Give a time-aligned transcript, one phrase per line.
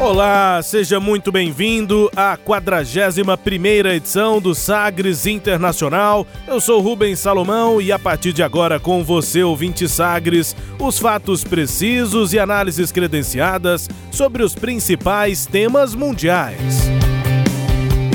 [0.00, 6.26] Olá, seja muito bem-vindo à 41ª edição do Sagres Internacional.
[6.48, 11.44] Eu sou Rubens Salomão e a partir de agora com você, ouvinte Sagres, os fatos
[11.44, 16.88] precisos e análises credenciadas sobre os principais temas mundiais.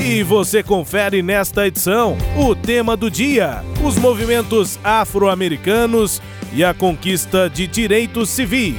[0.04, 6.20] E você confere nesta edição o tema do dia: os movimentos afro-americanos
[6.52, 8.74] e a conquista de direitos civis.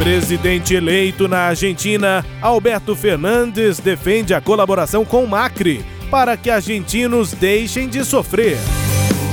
[0.00, 7.86] Presidente eleito na Argentina, Alberto Fernandes defende a colaboração com Macri para que argentinos deixem
[7.86, 8.56] de sofrer.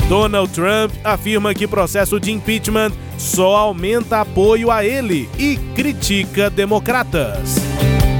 [0.09, 7.55] Donald Trump afirma que processo de impeachment só aumenta apoio a ele e critica democratas.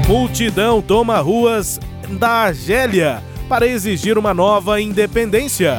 [0.06, 1.78] Multidão toma ruas
[2.18, 5.76] da Argélia para exigir uma nova independência.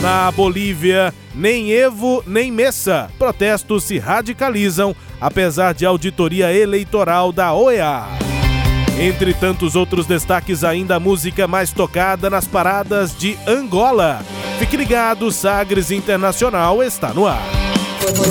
[0.00, 3.10] Na Bolívia, nem Evo nem Messa.
[3.18, 8.04] Protestos se radicalizam apesar de auditoria eleitoral da OEA.
[8.98, 14.24] Entre tantos outros destaques, ainda a música mais tocada nas paradas de Angola.
[14.58, 17.42] Fique ligado, Sagres Internacional está no ar.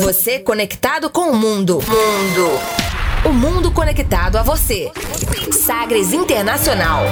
[0.01, 1.75] Você conectado com o mundo.
[1.75, 2.59] Mundo.
[3.25, 4.91] O mundo conectado a você.
[5.51, 7.03] Sagres Internacional.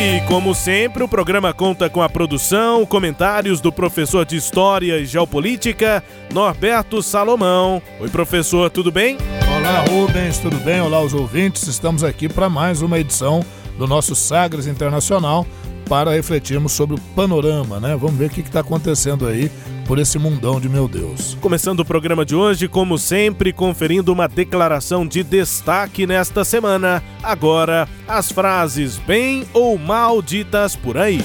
[0.00, 5.04] E como sempre, o programa conta com a produção, comentários do professor de História e
[5.04, 7.82] Geopolítica, Norberto Salomão.
[7.98, 9.18] Oi, professor, tudo bem?
[9.56, 10.80] Olá, Rubens, tudo bem?
[10.80, 11.66] Olá, os ouvintes.
[11.66, 13.44] Estamos aqui para mais uma edição
[13.76, 15.44] do nosso Sagres Internacional
[15.88, 17.96] para refletirmos sobre o panorama, né?
[17.96, 19.50] Vamos ver o que está acontecendo aí
[19.86, 21.36] por esse mundão de meu Deus.
[21.40, 27.02] Começando o programa de hoje, como sempre, conferindo uma declaração de destaque nesta semana.
[27.22, 31.22] Agora, as frases bem ou mal ditas por aí.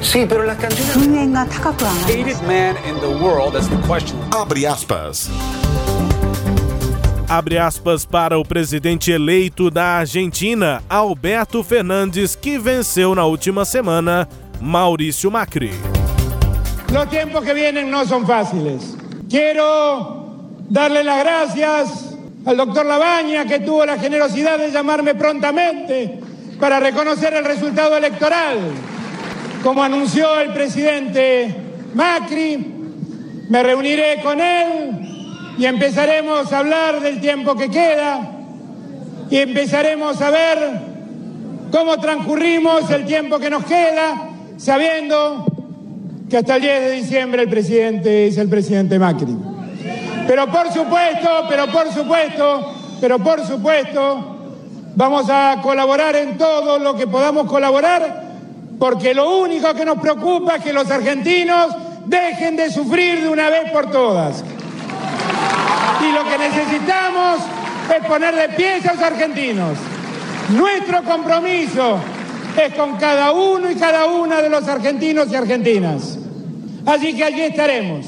[0.00, 1.28] Sí, pero las canciones.
[2.08, 2.76] hated man
[7.32, 14.28] Abre aspas para o presidente eleito da Argentina, Alberto Fernandes, que venceu na última semana
[14.60, 15.70] Maurício Macri.
[16.92, 18.94] Los tiempos que vienen no son fáciles.
[19.30, 26.20] Quiero darle las gracias al doctor Labaña que tuvo la generosidad de llamarme prontamente
[26.60, 28.58] para reconocer el resultado electoral.
[29.62, 31.56] Como anunció el presidente
[31.94, 32.58] Macri,
[33.48, 35.11] me reuniré con él
[35.58, 38.30] y empezaremos a hablar del tiempo que queda
[39.30, 40.58] y empezaremos a ver
[41.70, 45.46] cómo transcurrimos el tiempo que nos queda, sabiendo
[46.28, 49.36] que hasta el 10 de diciembre el presidente es el presidente Macri.
[50.26, 54.36] Pero por supuesto, pero por supuesto, pero por supuesto,
[54.94, 58.22] vamos a colaborar en todo lo que podamos colaborar,
[58.78, 61.74] porque lo único que nos preocupa es que los argentinos
[62.06, 64.44] dejen de sufrir de una vez por todas.
[66.00, 67.40] Y lo que necesitamos
[67.96, 69.78] es poner de pie a los argentinos.
[70.50, 71.98] Nuestro compromiso
[72.56, 76.18] es con cada uno y cada una de los argentinos y argentinas.
[76.86, 78.06] Así que allí estaremos.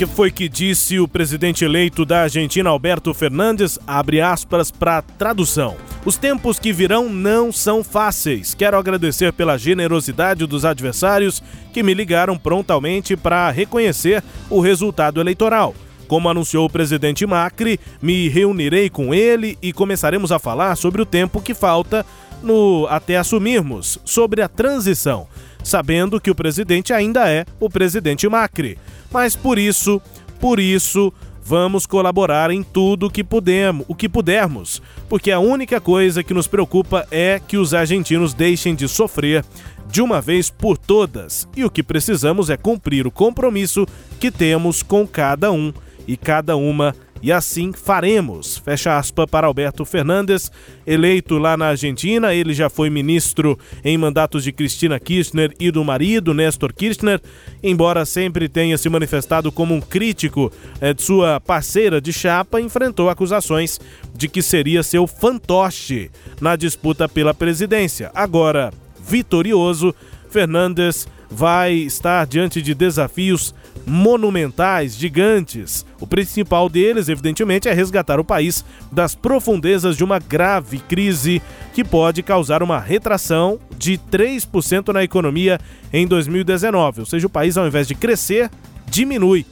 [0.00, 3.78] Que foi que disse o presidente eleito da Argentina, Alberto Fernandes?
[3.86, 5.76] Abre aspas para tradução.
[6.06, 8.54] Os tempos que virão não são fáceis.
[8.54, 15.74] Quero agradecer pela generosidade dos adversários que me ligaram prontamente para reconhecer o resultado eleitoral.
[16.08, 21.06] Como anunciou o presidente Macri, me reunirei com ele e começaremos a falar sobre o
[21.06, 22.06] tempo que falta
[22.42, 25.28] no até assumirmos, sobre a transição,
[25.62, 28.78] sabendo que o presidente ainda é o presidente Macri.
[29.10, 30.00] Mas por isso,
[30.38, 31.12] por isso,
[31.42, 36.46] vamos colaborar em tudo que pudermos, o que pudermos, porque a única coisa que nos
[36.46, 39.44] preocupa é que os argentinos deixem de sofrer
[39.90, 41.48] de uma vez por todas.
[41.56, 43.86] E o que precisamos é cumprir o compromisso
[44.20, 45.72] que temos com cada um
[46.06, 48.58] e cada uma e assim faremos.
[48.58, 50.50] Fecha aspa para Alberto Fernandes,
[50.86, 52.34] eleito lá na Argentina.
[52.34, 57.20] Ele já foi ministro em mandatos de Cristina Kirchner e do marido, Néstor Kirchner,
[57.62, 63.08] embora sempre tenha se manifestado como um crítico eh, de sua parceira de chapa, enfrentou
[63.08, 63.80] acusações
[64.14, 68.10] de que seria seu fantoche na disputa pela presidência.
[68.14, 69.94] Agora, vitorioso,
[70.30, 73.54] Fernandes vai estar diante de desafios
[73.90, 75.84] monumentais, gigantes.
[75.98, 81.42] O principal deles, evidentemente, é resgatar o país das profundezas de uma grave crise
[81.74, 85.58] que pode causar uma retração de 3% na economia
[85.92, 87.00] em 2019.
[87.00, 88.48] Ou seja, o país, ao invés de crescer,
[88.88, 89.44] diminui.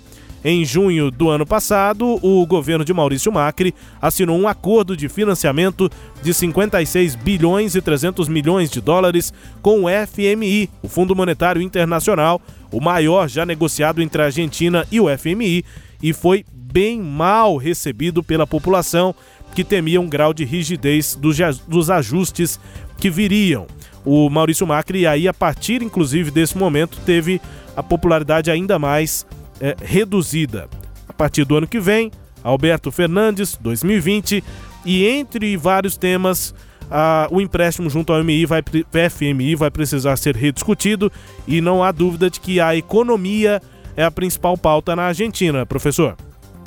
[0.50, 5.90] Em junho do ano passado, o governo de Maurício Macri assinou um acordo de financiamento
[6.22, 9.30] de 56 bilhões e 300 milhões de dólares
[9.60, 12.40] com o FMI, o Fundo Monetário Internacional,
[12.72, 15.66] o maior já negociado entre a Argentina e o FMI,
[16.02, 19.14] e foi bem mal recebido pela população
[19.54, 22.58] que temia um grau de rigidez dos ajustes
[22.96, 23.66] que viriam.
[24.02, 27.38] O Maurício Macri, aí, a partir inclusive desse momento, teve
[27.76, 29.26] a popularidade ainda mais
[29.60, 30.68] é, reduzida.
[31.08, 32.10] A partir do ano que vem,
[32.42, 34.42] Alberto Fernandes, 2020,
[34.84, 36.54] e entre vários temas,
[36.90, 38.62] a, o empréstimo junto ao MI vai,
[39.10, 41.10] FMI vai precisar ser rediscutido
[41.46, 43.60] e não há dúvida de que a economia
[43.96, 46.16] é a principal pauta na Argentina, professor.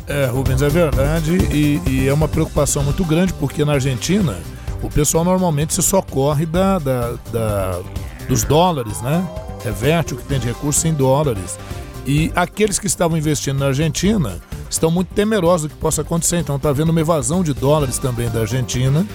[0.07, 4.37] É, Rubens, é verdade e, e é uma preocupação muito grande porque na Argentina
[4.81, 7.79] o pessoal normalmente se socorre da, da, da,
[8.27, 9.25] dos dólares, né?
[9.63, 11.57] Reverte o que tem de recursos em dólares.
[12.05, 14.39] E aqueles que estavam investindo na Argentina
[14.69, 16.37] estão muito temerosos do que possa acontecer.
[16.37, 19.05] Então está havendo uma evasão de dólares também da Argentina.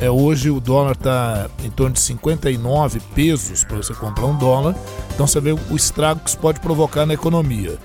[0.00, 4.76] É, hoje o dólar está em torno de 59 pesos para você comprar um dólar.
[5.14, 7.78] Então você vê o estrago que isso pode provocar na economia.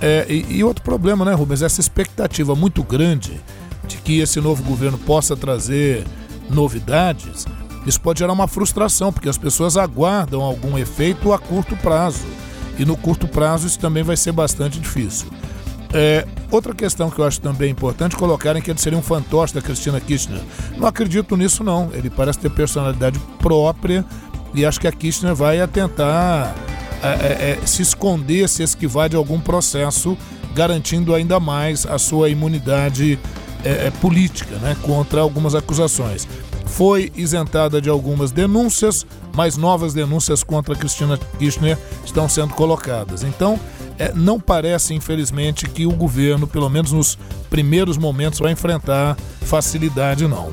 [0.00, 1.62] É, e, e, outro problema, né, Rubens?
[1.62, 3.40] Essa expectativa muito grande
[3.86, 6.04] de que esse novo governo possa trazer
[6.50, 7.46] novidades,
[7.86, 12.26] isso pode gerar uma frustração, porque as pessoas aguardam algum efeito a curto prazo
[12.78, 15.28] e no curto prazo isso também vai ser bastante difícil.
[15.92, 19.54] É, outra questão que eu acho também importante colocar é que ele seria um fantoche
[19.54, 20.40] da Cristina Kirchner.
[20.76, 21.90] Não acredito nisso não.
[21.92, 24.04] Ele parece ter personalidade própria
[24.52, 26.54] e acho que a Kirchner vai tentar
[27.02, 30.16] é, é, é, se esconder, se esquivar de algum processo,
[30.54, 33.18] garantindo ainda mais a sua imunidade
[33.64, 36.26] é, é, política né, contra algumas acusações.
[36.66, 43.22] Foi isentada de algumas denúncias, mas novas denúncias contra Cristina Kirchner estão sendo colocadas.
[43.22, 43.58] Então,
[43.98, 47.18] é, não parece, infelizmente, que o governo, pelo menos nos
[47.48, 50.52] primeiros momentos, vai enfrentar facilidade, não.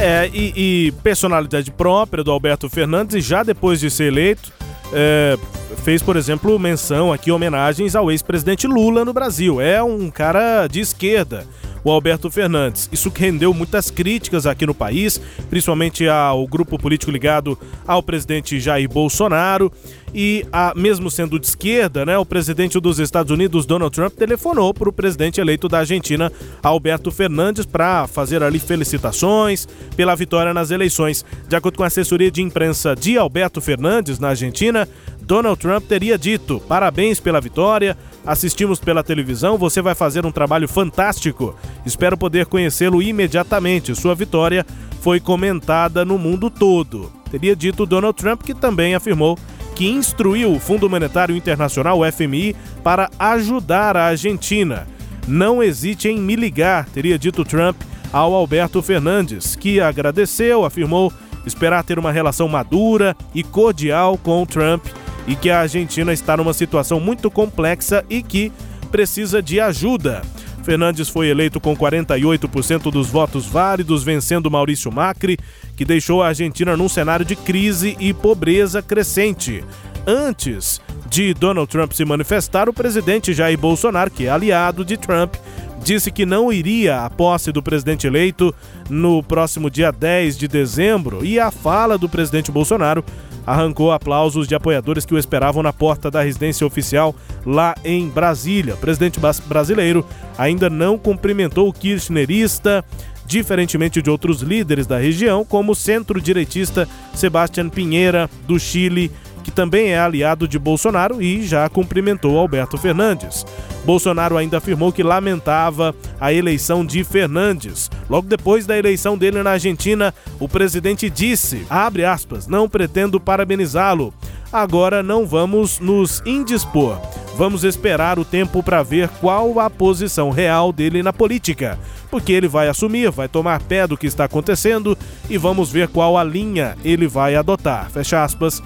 [0.00, 0.52] É, e,
[0.88, 4.52] e personalidade própria do Alberto Fernandes, e já depois de ser eleito,
[4.92, 5.38] é,
[5.84, 9.60] fez, por exemplo, menção aqui, homenagens ao ex-presidente Lula no Brasil.
[9.60, 11.46] É um cara de esquerda
[11.84, 12.88] o Alberto Fernandes.
[12.92, 15.20] Isso rendeu muitas críticas aqui no país,
[15.50, 19.72] principalmente ao grupo político ligado ao presidente Jair Bolsonaro.
[20.14, 24.74] E, a, mesmo sendo de esquerda, né, o presidente dos Estados Unidos, Donald Trump, telefonou
[24.74, 26.30] para o presidente eleito da Argentina,
[26.62, 31.24] Alberto Fernandes, para fazer ali felicitações pela vitória nas eleições.
[31.48, 34.86] De acordo com a assessoria de imprensa de Alberto Fernandes, na Argentina,
[35.22, 37.96] Donald Trump teria dito: parabéns pela vitória,
[38.26, 41.54] assistimos pela televisão, você vai fazer um trabalho fantástico.
[41.84, 43.94] Espero poder conhecê-lo imediatamente.
[43.94, 44.64] Sua vitória
[45.00, 47.12] foi comentada no mundo todo.
[47.30, 49.38] Teria dito Donald Trump, que também afirmou
[49.74, 52.54] que instruiu o Fundo Monetário Internacional, FMI,
[52.84, 54.86] para ajudar a Argentina.
[55.26, 57.80] Não hesite em me ligar, teria dito Trump
[58.12, 61.12] ao Alberto Fernandes, que agradeceu, afirmou
[61.46, 64.84] esperar ter uma relação madura e cordial com o Trump
[65.26, 68.52] e que a Argentina está numa situação muito complexa e que
[68.90, 70.22] precisa de ajuda.
[70.62, 75.38] Fernandes foi eleito com 48% dos votos válidos, vencendo Maurício Macri,
[75.76, 79.64] que deixou a Argentina num cenário de crise e pobreza crescente.
[80.06, 85.34] Antes de Donald Trump se manifestar, o presidente Jair Bolsonaro, que é aliado de Trump,
[85.82, 88.54] disse que não iria à posse do presidente eleito
[88.88, 93.04] no próximo dia 10 de dezembro e a fala do presidente Bolsonaro
[93.46, 98.74] arrancou aplausos de apoiadores que o esperavam na porta da residência oficial lá em Brasília.
[98.74, 100.06] O presidente brasileiro
[100.38, 102.84] ainda não cumprimentou o kirchnerista,
[103.26, 109.10] diferentemente de outros líderes da região, como o centro-direitista Sebastián Pinheira, do Chile,
[109.42, 113.44] que também é aliado de Bolsonaro e já cumprimentou Alberto Fernandes.
[113.84, 117.90] Bolsonaro ainda afirmou que lamentava a eleição de Fernandes.
[118.08, 124.14] Logo depois da eleição dele na Argentina, o presidente disse, abre aspas, não pretendo parabenizá-lo.
[124.52, 127.00] Agora não vamos nos indispor.
[127.36, 131.78] Vamos esperar o tempo para ver qual a posição real dele na política,
[132.10, 134.96] porque ele vai assumir, vai tomar pé do que está acontecendo
[135.30, 137.90] e vamos ver qual a linha ele vai adotar.
[137.90, 138.62] Fecha aspas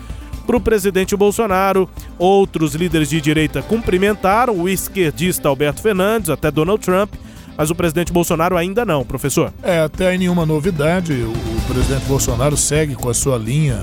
[0.47, 1.89] para o presidente Bolsonaro.
[2.19, 7.13] Outros líderes de direita cumprimentaram o esquerdista Alberto Fernandes, até Donald Trump,
[7.57, 9.53] mas o presidente Bolsonaro ainda não, professor.
[9.63, 11.13] É, até aí nenhuma novidade.
[11.13, 13.79] O, presidente Bolsonaro segue com a sua linha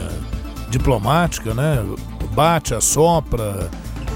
[0.69, 1.83] diplomática, né?
[2.33, 3.69] bate, assopra,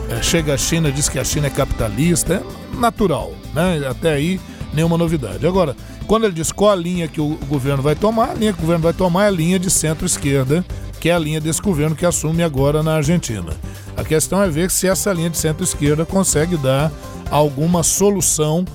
[0.09, 3.85] é, chega a China, diz que a China é capitalista, é natural, né?
[3.87, 4.39] Até aí
[4.73, 5.45] nenhuma novidade.
[5.45, 5.75] Agora,
[6.07, 8.61] quando ele diz qual a linha que o governo vai tomar, a linha que o
[8.61, 10.65] governo vai tomar é a linha de centro-esquerda,
[10.99, 13.51] que é a linha desse governo que assume agora na Argentina.
[13.95, 16.91] A questão é ver se essa linha de centro-esquerda consegue dar
[17.29, 18.65] alguma solução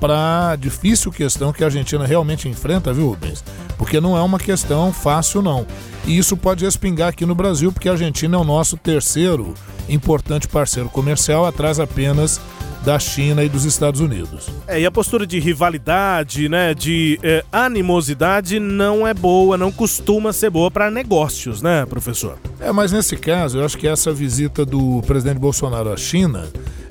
[0.00, 3.42] para a difícil questão que a Argentina realmente enfrenta, viu, Rubens?
[3.76, 5.66] Porque não é uma questão fácil, não.
[6.06, 9.54] E isso pode respingar aqui no Brasil, porque a Argentina é o nosso terceiro
[9.88, 12.40] importante parceiro comercial, atrás apenas
[12.88, 14.48] da China e dos Estados Unidos.
[14.66, 20.32] É, e a postura de rivalidade, né, de é, animosidade não é boa, não costuma
[20.32, 22.38] ser boa para negócios, né, professor?
[22.58, 26.48] É, mas nesse caso, eu acho que essa visita do presidente Bolsonaro à China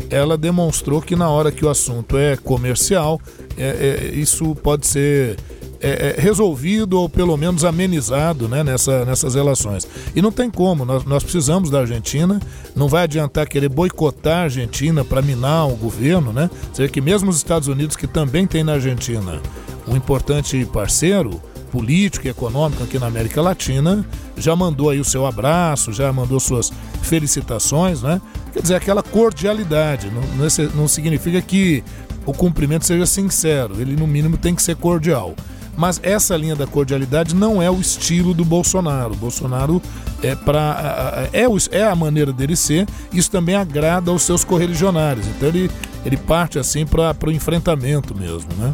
[0.08, 3.20] ela demonstrou que na hora que o assunto é comercial,
[3.58, 5.36] é, é, isso pode ser
[5.82, 9.88] é, é, resolvido ou pelo menos amenizado né, nessa, nessas relações.
[10.16, 12.40] E não tem como, nós, nós precisamos da Argentina,
[12.76, 16.50] não vai adiantar querer boicotar a Argentina para minar o governo, né?
[16.72, 19.42] Você vê que mesmo os Estados Unidos, que também tem na Argentina
[19.88, 21.42] um importante parceiro,
[21.72, 24.06] político e econômico aqui na América Latina,
[24.38, 28.22] já mandou aí o seu abraço, já mandou suas felicitações, né?
[28.54, 30.10] Quer dizer, aquela cordialidade.
[30.10, 31.84] Não, não significa que
[32.26, 35.34] o cumprimento seja sincero, ele no mínimo tem que ser cordial.
[35.78, 39.14] Mas essa linha da cordialidade não é o estilo do Bolsonaro.
[39.14, 39.82] O Bolsonaro
[40.24, 42.88] é para é, é a maneira dele ser.
[43.14, 45.28] Isso também agrada aos seus correligionários.
[45.28, 45.70] Então ele
[46.04, 48.72] ele parte assim para o enfrentamento mesmo, né?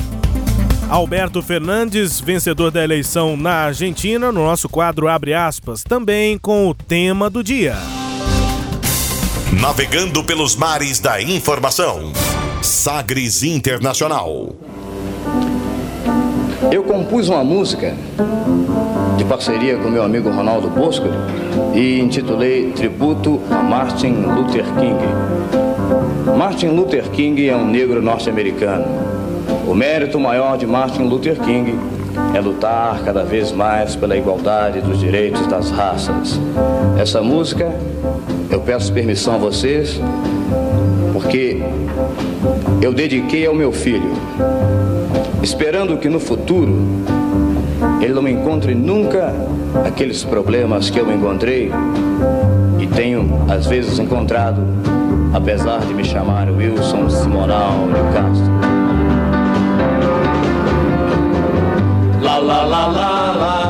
[0.89, 6.73] Alberto Fernandes, vencedor da eleição na Argentina, no nosso quadro Abre aspas, também com o
[6.73, 7.75] tema do dia.
[9.59, 12.13] Navegando pelos mares da informação.
[12.61, 14.55] Sagres Internacional.
[16.71, 17.93] Eu compus uma música
[19.17, 21.07] de parceria com meu amigo Ronaldo Bosco
[21.73, 26.37] e intitulei Tributo a Martin Luther King.
[26.37, 29.13] Martin Luther King é um negro norte-americano
[29.67, 31.75] o mérito maior de Martin Luther King
[32.35, 36.39] é lutar cada vez mais pela igualdade dos direitos das raças.
[36.97, 37.73] Essa música,
[38.51, 39.99] eu peço permissão a vocês,
[41.11, 41.61] porque
[42.81, 44.11] eu dediquei ao meu filho,
[45.43, 46.73] esperando que no futuro
[48.01, 49.33] ele não encontre nunca
[49.85, 51.69] aqueles problemas que eu encontrei
[52.79, 54.61] e tenho às vezes encontrado,
[55.33, 58.53] apesar de me chamar Wilson Simonal de Castro.
[62.21, 63.62] la la la la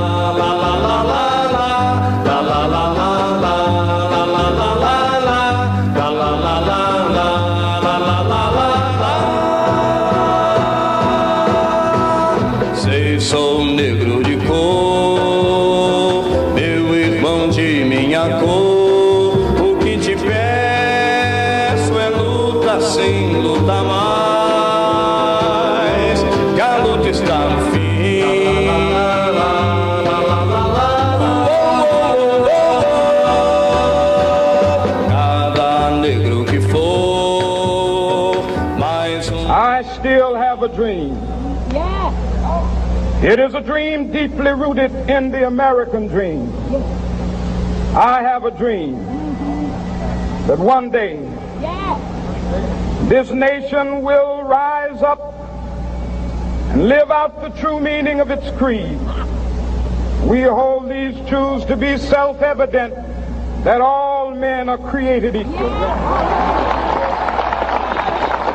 [43.23, 46.53] It is a dream deeply rooted in the American dream.
[47.95, 48.97] I have a dream
[50.47, 51.17] that one day
[53.07, 55.19] this nation will rise up
[56.71, 58.99] and live out the true meaning of its creed.
[60.27, 62.93] We hold these truths to be self-evident
[63.63, 65.69] that all men are created equal.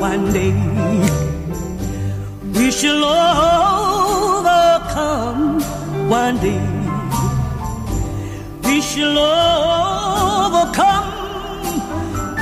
[0.00, 0.52] one day.
[2.54, 3.02] We shall
[4.44, 5.60] overcome
[6.08, 6.60] one day.
[8.64, 9.18] We shall
[10.46, 11.12] overcome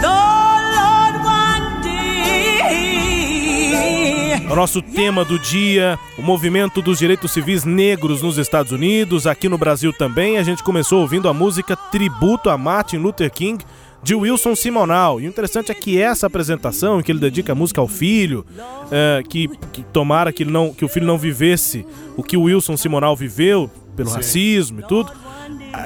[0.00, 0.08] the
[0.76, 2.14] Lord one day.
[4.54, 9.58] Nosso tema do dia, o movimento dos direitos civis negros nos Estados Unidos, aqui no
[9.58, 10.38] Brasil também.
[10.38, 13.64] A gente começou ouvindo a música Tributo a Martin Luther King
[14.04, 15.18] de Wilson Simonal.
[15.18, 18.44] E o interessante é que essa apresentação, em que ele dedica a música ao filho,
[18.92, 22.76] é, que, que tomara que, não, que o filho não vivesse o que o Wilson
[22.76, 24.16] Simonal viveu, pelo Sim.
[24.16, 25.10] racismo e tudo.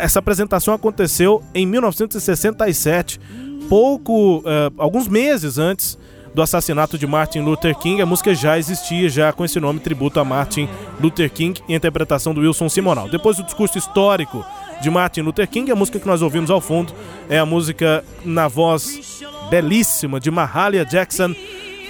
[0.00, 3.20] Essa apresentação aconteceu em 1967,
[3.68, 4.42] pouco, uh,
[4.76, 5.96] alguns meses antes
[6.34, 8.02] do assassinato de Martin Luther King.
[8.02, 10.68] A música já existia, já com esse nome, tributo a Martin
[11.00, 13.08] Luther King, em interpretação do Wilson Simonal.
[13.08, 14.44] Depois do discurso histórico
[14.80, 16.92] de Martin Luther King, a música que nós ouvimos ao fundo
[17.28, 21.34] é a música na voz belíssima de Mahalia Jackson,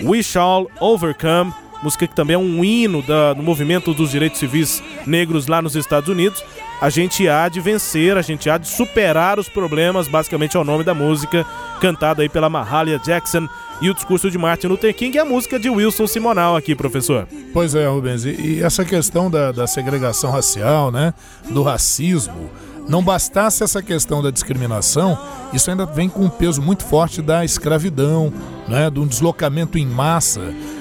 [0.02, 1.52] We Shall Overcome,
[1.82, 5.76] música que também é um hino da, do movimento dos direitos civis negros lá nos
[5.76, 6.42] Estados Unidos.
[6.80, 10.64] A gente há de vencer, a gente há de superar os problemas, basicamente é o
[10.64, 11.44] nome da música,
[11.80, 13.48] cantada aí pela Mahalia Jackson
[13.80, 17.26] e o discurso de Martin Luther King e a música de Wilson Simonal aqui, professor.
[17.52, 21.12] Pois é, Rubens, e, essa questão da, da segregação racial, né,
[21.50, 22.48] do racismo,
[22.88, 25.18] não bastasse essa questão da discriminação,
[25.52, 28.32] isso ainda vem com um peso muito forte da escravidão,
[28.66, 30.40] né, de um deslocamento em massa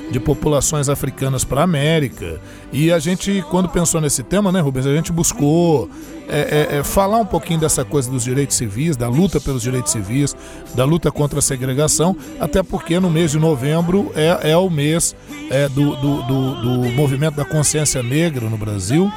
[0.09, 2.39] de populações africanas para a América.
[2.71, 5.89] E a gente, quando pensou nesse tema, né, Rubens, a gente buscou
[6.29, 9.91] é, é, é, falar um pouquinho dessa coisa dos direitos civis, da luta pelos direitos
[9.91, 10.35] civis,
[10.75, 15.15] da luta contra a segregação, até porque no mês de novembro é, é o mês
[15.49, 19.11] é, do, do, do, do movimento da consciência negra no Brasil.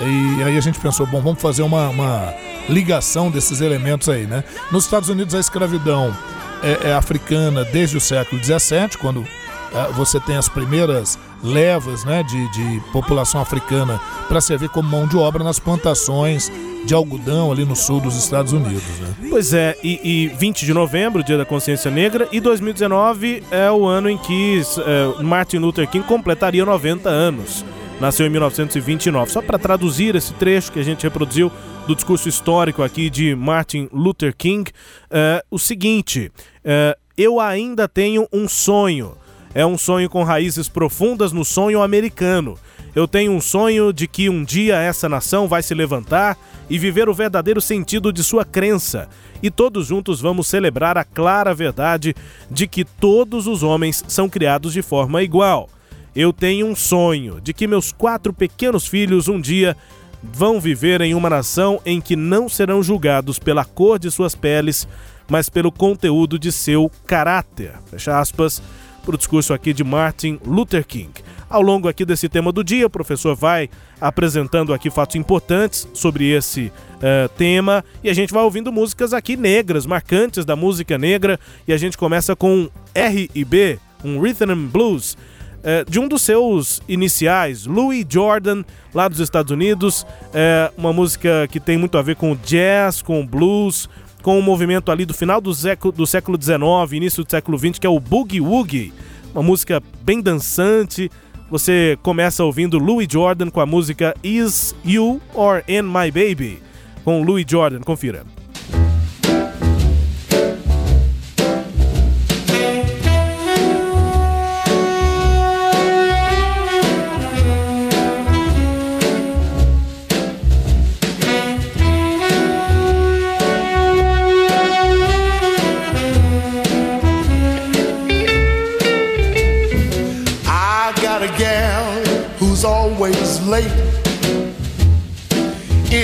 [0.00, 2.34] E aí a gente pensou, bom, vamos fazer uma, uma
[2.68, 4.44] ligação desses elementos aí, né?
[4.70, 6.14] Nos Estados Unidos a escravidão
[6.62, 9.26] é, é africana desde o século XVII, quando
[9.74, 15.06] é, você tem as primeiras levas né, de, de população africana para servir como mão
[15.06, 16.50] de obra nas plantações
[16.84, 18.82] de algodão ali no sul dos Estados Unidos.
[19.00, 19.28] Né?
[19.28, 23.86] Pois é, e, e 20 de novembro, Dia da Consciência Negra, e 2019 é o
[23.86, 27.64] ano em que é, Martin Luther King completaria 90 anos
[28.02, 29.30] nasceu em 1929.
[29.30, 31.52] Só para traduzir esse trecho que a gente reproduziu
[31.86, 36.30] do discurso histórico aqui de Martin Luther King, uh, o seguinte:
[36.64, 39.16] uh, eu ainda tenho um sonho.
[39.54, 42.58] É um sonho com raízes profundas no sonho americano.
[42.94, 46.36] Eu tenho um sonho de que um dia essa nação vai se levantar
[46.68, 49.08] e viver o verdadeiro sentido de sua crença.
[49.42, 52.14] E todos juntos vamos celebrar a clara verdade
[52.50, 55.68] de que todos os homens são criados de forma igual.
[56.14, 59.76] Eu tenho um sonho de que meus quatro pequenos filhos um dia
[60.22, 64.86] vão viver em uma nação em que não serão julgados pela cor de suas peles,
[65.28, 67.72] mas pelo conteúdo de seu caráter.
[67.90, 68.62] Fecha aspas
[69.04, 71.12] para o discurso aqui de Martin Luther King.
[71.48, 73.68] Ao longo aqui desse tema do dia, o professor vai
[74.00, 79.36] apresentando aqui fatos importantes sobre esse uh, tema e a gente vai ouvindo músicas aqui
[79.36, 85.16] negras, marcantes da música negra, e a gente começa com R&B, um Rhythm and Blues,
[85.62, 90.06] é, de um dos seus iniciais, Louis Jordan, lá dos Estados Unidos.
[90.34, 93.88] É uma música que tem muito a ver com jazz, com blues,
[94.22, 97.78] com o movimento ali do final do século, do século XIX, início do século XX,
[97.78, 98.92] que é o Boogie Woogie.
[99.32, 101.10] Uma música bem dançante.
[101.50, 106.62] Você começa ouvindo Louis Jordan com a música Is You or In My Baby?
[107.04, 108.24] Com Louis Jordan, confira.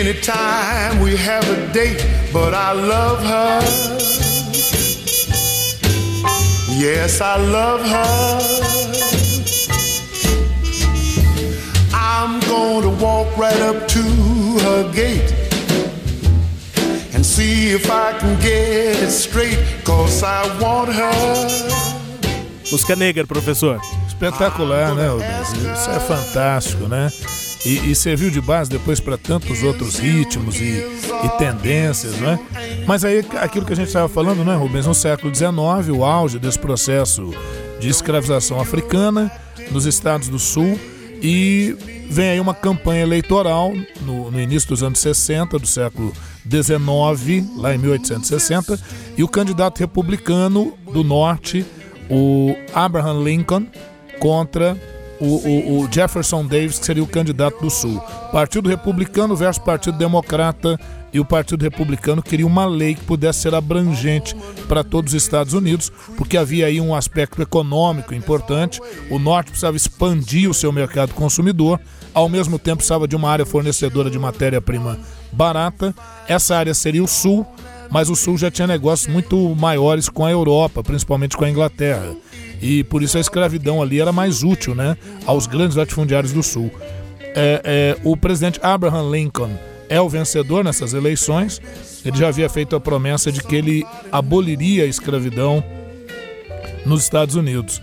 [0.09, 3.61] Anytime we have a date, but I love her.
[6.81, 8.39] Yes, I love her.
[11.93, 14.03] I'm gonna walk right up to
[14.65, 15.31] her gate
[17.13, 21.13] and see if I can get it straight, cause I want her.
[22.73, 23.79] Música negra, professor.
[24.07, 25.09] Espetacular, né,
[25.75, 27.11] Isso é fantástico, né?
[27.65, 30.85] E, e serviu de base depois para tantos outros ritmos e,
[31.25, 32.39] e, tendências, né?
[32.87, 34.87] Mas aí, aquilo que a gente estava falando, né, Rubens?
[34.87, 35.51] No século XIX,
[35.93, 37.35] o auge desse processo
[37.81, 39.31] de escravização africana
[39.71, 40.79] nos estados do Sul
[41.21, 41.77] e
[42.09, 46.13] vem aí uma campanha eleitoral no, no, início dos anos 60 do século
[46.45, 48.81] 19, lá em 1860,
[49.17, 51.67] e o candidato republicano do norte,
[52.09, 53.67] o Abraham Lincoln,
[54.19, 54.77] contra
[55.21, 58.01] o, o, o, Jefferson Davis, que seria o candidato do Sul.
[58.33, 60.79] Partido Republicano versus Partido Democrata.
[61.11, 64.37] E o Partido Republicano queria uma lei que pudesse ser abrangente
[64.69, 68.79] para todos os Estados Unidos, porque havia aí um aspecto econômico importante.
[69.11, 71.81] O Norte precisava expandir o seu mercado consumidor,
[72.13, 74.99] ao mesmo tempo precisava de uma área fornecedora de matéria-prima
[75.33, 75.95] barata.
[76.29, 77.47] Essa área seria o Sul,
[77.89, 82.15] mas o Sul já tinha negócios muito maiores com a Europa, principalmente com a Inglaterra
[82.61, 86.71] e por isso a escravidão ali era mais útil né, aos grandes latifundiários do Sul.
[87.35, 89.57] é, é, o presidente Abraham Lincoln
[89.89, 91.61] é o vencedor nessas eleições.
[92.05, 95.65] Ele já havia feito a promessa de que ele aboliria a escravidão
[96.85, 97.81] nos Estados Unidos.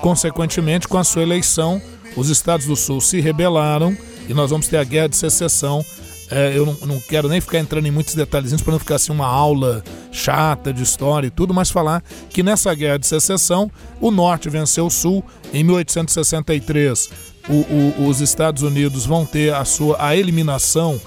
[0.00, 1.80] Consequentemente, com a sua eleição,
[2.16, 3.96] os estados do Sul se rebelaram
[4.28, 5.84] e nós vamos ter a guerra de secessão.
[6.34, 9.12] É, eu não, não, quero nem ficar entrando em muitos detalhezinhos para não ficar assim
[9.12, 14.10] uma aula chata de história e tudo, mas falar que nessa guerra de secessão o
[14.10, 15.22] Norte venceu o Sul.
[15.52, 17.10] Em 1863,
[17.50, 20.98] o, o, os Estados Unidos vão ter a sua a eliminação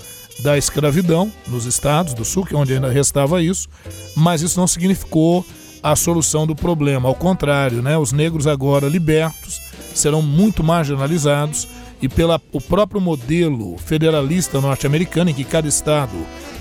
[0.44, 3.68] da escravidão nos estados do Sul, que é onde ainda restava isso,
[4.16, 5.44] mas isso não significou
[5.82, 7.10] a solução do problema.
[7.10, 9.60] Ao contrário, né, os negros agora libertos
[9.92, 11.68] serão muito marginalizados
[12.06, 12.40] e pelo
[12.70, 16.14] próprio modelo federalista norte-americano, em que cada estado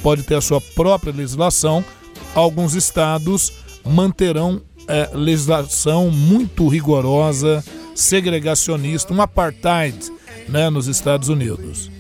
[0.03, 1.85] pode ter a sua própria legislação,
[2.35, 3.53] alguns estados
[3.85, 7.63] manterão é, legislação muito rigorosa,
[7.95, 10.11] segregacionista, um apartheid
[10.49, 11.91] né, nos Estados Unidos.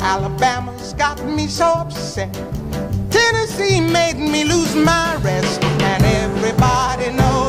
[0.00, 2.30] Alabama's got me so upset.
[3.10, 5.62] Tennessee made me lose my rest.
[5.62, 7.43] And everybody knows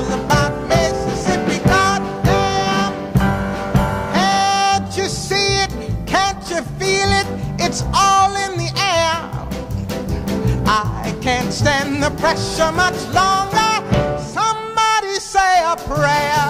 [11.56, 13.74] stand the pressure much longer.
[14.20, 16.44] Somebody say a prayer.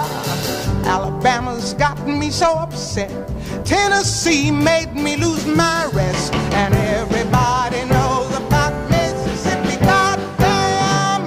[0.84, 3.10] Alabama's gotten me so upset.
[3.64, 9.76] Tennessee made me lose my rest, and everybody knows about Mississippi.
[9.84, 11.22] Goddamn!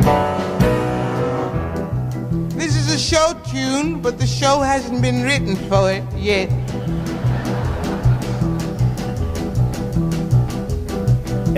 [2.57, 6.49] This is a show tune, but the show hasn't been written for it yet.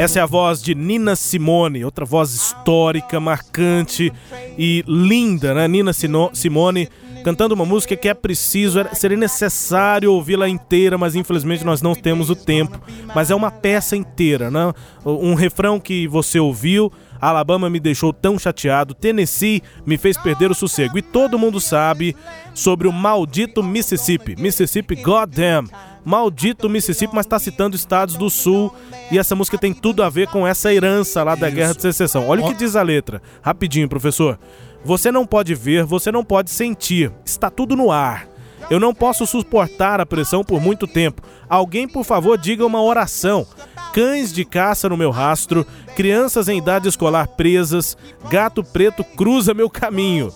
[0.02, 4.12] Essa é a voz de Nina Simone, outra voz histórica, marcante
[4.58, 5.68] e linda, né?
[5.68, 6.90] Nina Simone
[7.24, 12.32] cantando uma música que é preciso, seria necessário ouvi-la inteira, mas infelizmente nós não temos
[12.32, 12.82] o tempo.
[13.14, 14.74] Mas é uma peça inteira, né?
[15.06, 16.92] Um refrão que você ouviu.
[17.22, 20.98] Alabama me deixou tão chateado, Tennessee me fez perder o sossego.
[20.98, 22.16] E todo mundo sabe
[22.54, 24.36] sobre o maldito Mississippi.
[24.42, 25.68] Mississippi, goddamn.
[26.04, 28.74] Maldito Mississippi, mas está citando estados do sul.
[29.12, 31.56] E essa música tem tudo a ver com essa herança lá da Isso.
[31.56, 32.28] Guerra de Secessão.
[32.28, 33.22] Olha o que diz a letra.
[33.42, 34.40] Rapidinho, professor.
[34.84, 37.12] Você não pode ver, você não pode sentir.
[37.24, 38.31] Está tudo no ar.
[38.70, 41.22] Eu não posso suportar a pressão por muito tempo.
[41.50, 43.46] Alguém, por favor, diga uma oração.
[43.94, 47.98] Cães de caça no meu rastro, crianças em idade escolar presas,
[48.30, 50.32] gato preto cruza meu caminho.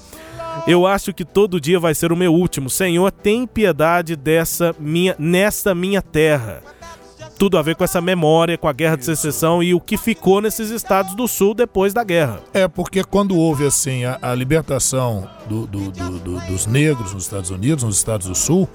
[0.67, 2.69] Eu acho que todo dia vai ser o meu último.
[2.69, 6.61] Senhor, tem piedade dessa minha nesta minha terra
[7.37, 10.41] tudo a ver com essa memória, com a guerra de secessão e o que ficou
[10.41, 12.39] nesses estados do sul depois da guerra.
[12.53, 17.49] É, porque quando houve assim a, a libertação do, do, do, dos negros nos Estados
[17.49, 18.67] Unidos, nos estados do sul,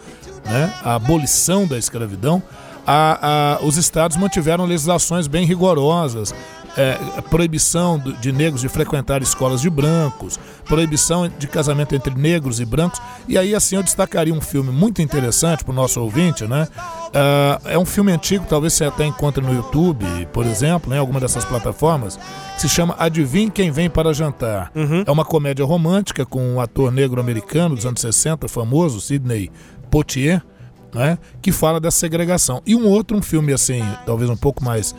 [0.45, 2.43] né, a abolição da escravidão,
[2.87, 6.35] a, a, os estados mantiveram legislações bem rigorosas
[6.77, 12.65] é, proibição de negros de frequentar escolas de brancos, proibição de casamento entre negros e
[12.65, 13.01] brancos.
[13.29, 16.69] E aí, assim, eu destacaria um filme muito interessante para o nosso ouvinte, né?
[17.09, 21.01] Uh, é um filme antigo, talvez você até encontre no YouTube, por exemplo, em né,
[21.01, 22.17] alguma dessas plataformas,
[22.55, 24.71] que se chama Adivinhe Quem Vem para Jantar.
[24.75, 25.03] Uhum.
[25.05, 29.51] É uma comédia romântica com um ator negro americano dos anos 60, famoso, Sidney
[29.91, 30.41] Poitier,
[30.95, 32.63] né, que fala da segregação.
[32.65, 34.95] E um outro, um filme assim, talvez um pouco mais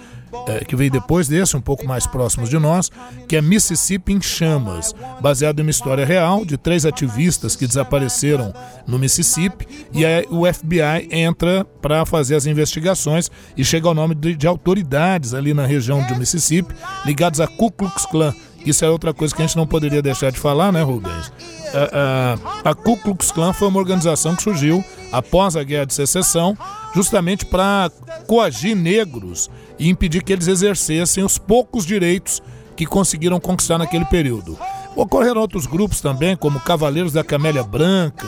[0.47, 2.91] é, que veio depois desse, um pouco mais próximos de nós,
[3.27, 8.53] que é Mississippi em Chamas, baseado em uma história real de três ativistas que desapareceram
[8.87, 14.15] no Mississippi e aí o FBI entra para fazer as investigações e chega ao nome
[14.15, 16.73] de, de autoridades ali na região do Mississippi
[17.05, 18.33] ligados a Ku Klux Klan.
[18.65, 21.31] Isso é outra coisa que a gente não poderia deixar de falar, né, Rubens?
[21.73, 25.93] A, a, a Ku Klux Klan foi uma organização que surgiu após a Guerra de
[25.93, 26.57] Secessão,
[26.93, 27.91] justamente para
[28.27, 32.41] coagir negros e impedir que eles exercessem os poucos direitos
[32.75, 34.57] que conseguiram conquistar naquele período.
[34.95, 38.27] Ocorreram outros grupos também, como Cavaleiros da Camélia Branca,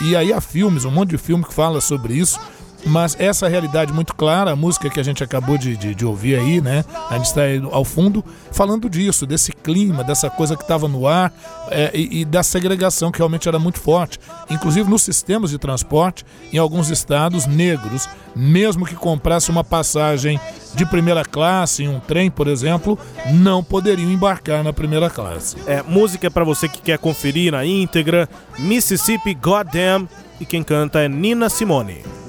[0.00, 2.38] e aí há filmes, um monte de filme que fala sobre isso,
[2.84, 6.38] mas essa realidade muito clara, a música que a gente acabou de, de, de ouvir
[6.38, 6.84] aí, né?
[7.10, 11.32] A gente está ao fundo falando disso, desse clima, dessa coisa que estava no ar
[11.70, 14.18] é, e, e, da segregação que realmente era muito forte.
[14.50, 20.40] Inclusive nos sistemas de transporte, em alguns estados negros, mesmo que comprasse uma passagem
[20.74, 22.98] de primeira classe em um trem, por exemplo,
[23.32, 25.56] não poderiam embarcar na primeira classe.
[25.66, 30.08] É, música para você que quer conferir na íntegra, Mississippi Goddamn,
[30.40, 32.21] e quem canta é Nina Simone.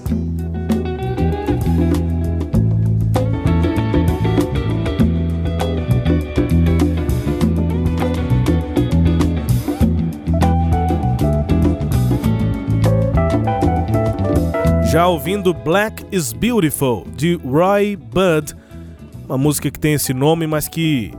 [14.93, 18.53] Já ouvindo Black is Beautiful, de Roy Budd,
[19.25, 21.11] uma música que tem esse nome, mas que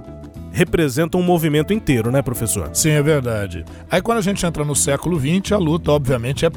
[0.52, 2.70] representa um movimento inteiro, né, professor?
[2.72, 3.64] Sim, é verdade.
[3.90, 6.50] Aí quando a gente entra no século XX, a luta, obviamente, é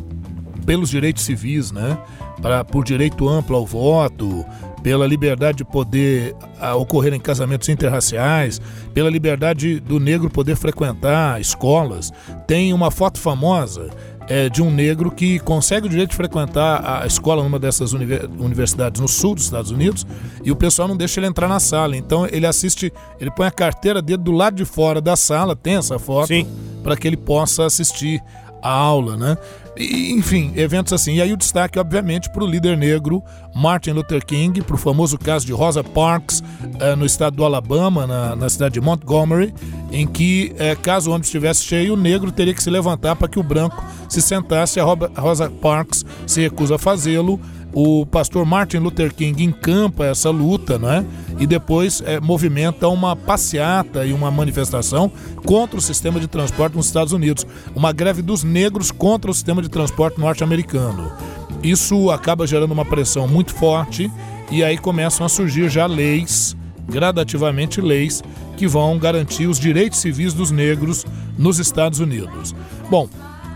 [0.63, 1.97] pelos direitos civis, né?
[2.39, 4.45] Pra, por direito amplo ao voto,
[4.84, 8.62] pela liberdade de poder a, ocorrer em casamentos interraciais,
[8.93, 12.13] pela liberdade do negro poder frequentar escolas.
[12.45, 13.89] Tem uma foto famosa
[14.28, 19.00] é, de um negro que consegue o direito de frequentar a escola numa dessas universidades
[19.00, 20.06] no sul dos Estados Unidos
[20.44, 21.96] e o pessoal não deixa ele entrar na sala.
[21.96, 25.76] Então ele assiste, ele põe a carteira dele do lado de fora da sala, tem
[25.76, 26.34] essa foto,
[26.84, 28.22] para que ele possa assistir
[28.62, 29.38] a aula, né?
[29.78, 31.15] E, enfim, eventos assim.
[31.15, 33.24] E aí o destaque, obviamente, para o líder negro
[33.56, 36.43] Martin Luther King, para o famoso caso de Rosa Parks,
[36.80, 39.54] eh, no estado do Alabama, na, na cidade de Montgomery,
[39.91, 43.28] em que, eh, caso o ônibus estivesse cheio, o negro teria que se levantar para
[43.28, 44.80] que o branco se sentasse.
[44.80, 44.84] A
[45.22, 47.39] Rosa Parks se recusa a fazê-lo
[47.73, 51.06] o pastor Martin Luther King encampa essa luta, né?
[51.39, 55.12] E depois é, movimenta uma passeata e uma manifestação
[55.45, 59.62] contra o sistema de transporte nos Estados Unidos, uma greve dos negros contra o sistema
[59.62, 61.12] de transporte norte-americano.
[61.62, 64.12] Isso acaba gerando uma pressão muito forte
[64.49, 66.56] e aí começam a surgir já leis,
[66.88, 68.23] gradativamente leis,
[68.56, 71.06] que vão garantir os direitos civis dos negros
[71.38, 72.56] nos Estados Unidos.
[72.89, 73.08] Bom,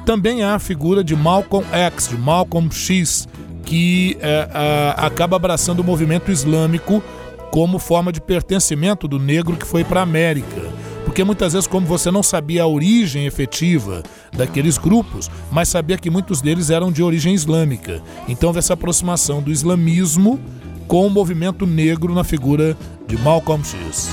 [0.06, 3.28] também há a figura de Malcolm X, de Malcolm X,
[3.66, 7.04] que é, é, acaba abraçando o movimento islâmico
[7.52, 10.62] como forma de pertencimento do negro que foi para a América.
[11.04, 16.10] Porque muitas vezes, como você não sabia a origem efetiva daqueles grupos, mas sabia que
[16.10, 18.02] muitos deles eram de origem islâmica.
[18.30, 20.40] Então, essa aproximação do islamismo
[20.88, 24.10] com o movimento negro na figura de Malcolm X.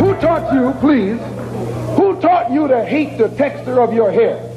[0.00, 1.18] Who taught you, please?
[1.96, 4.47] Who taught you to hate the texture of your hair?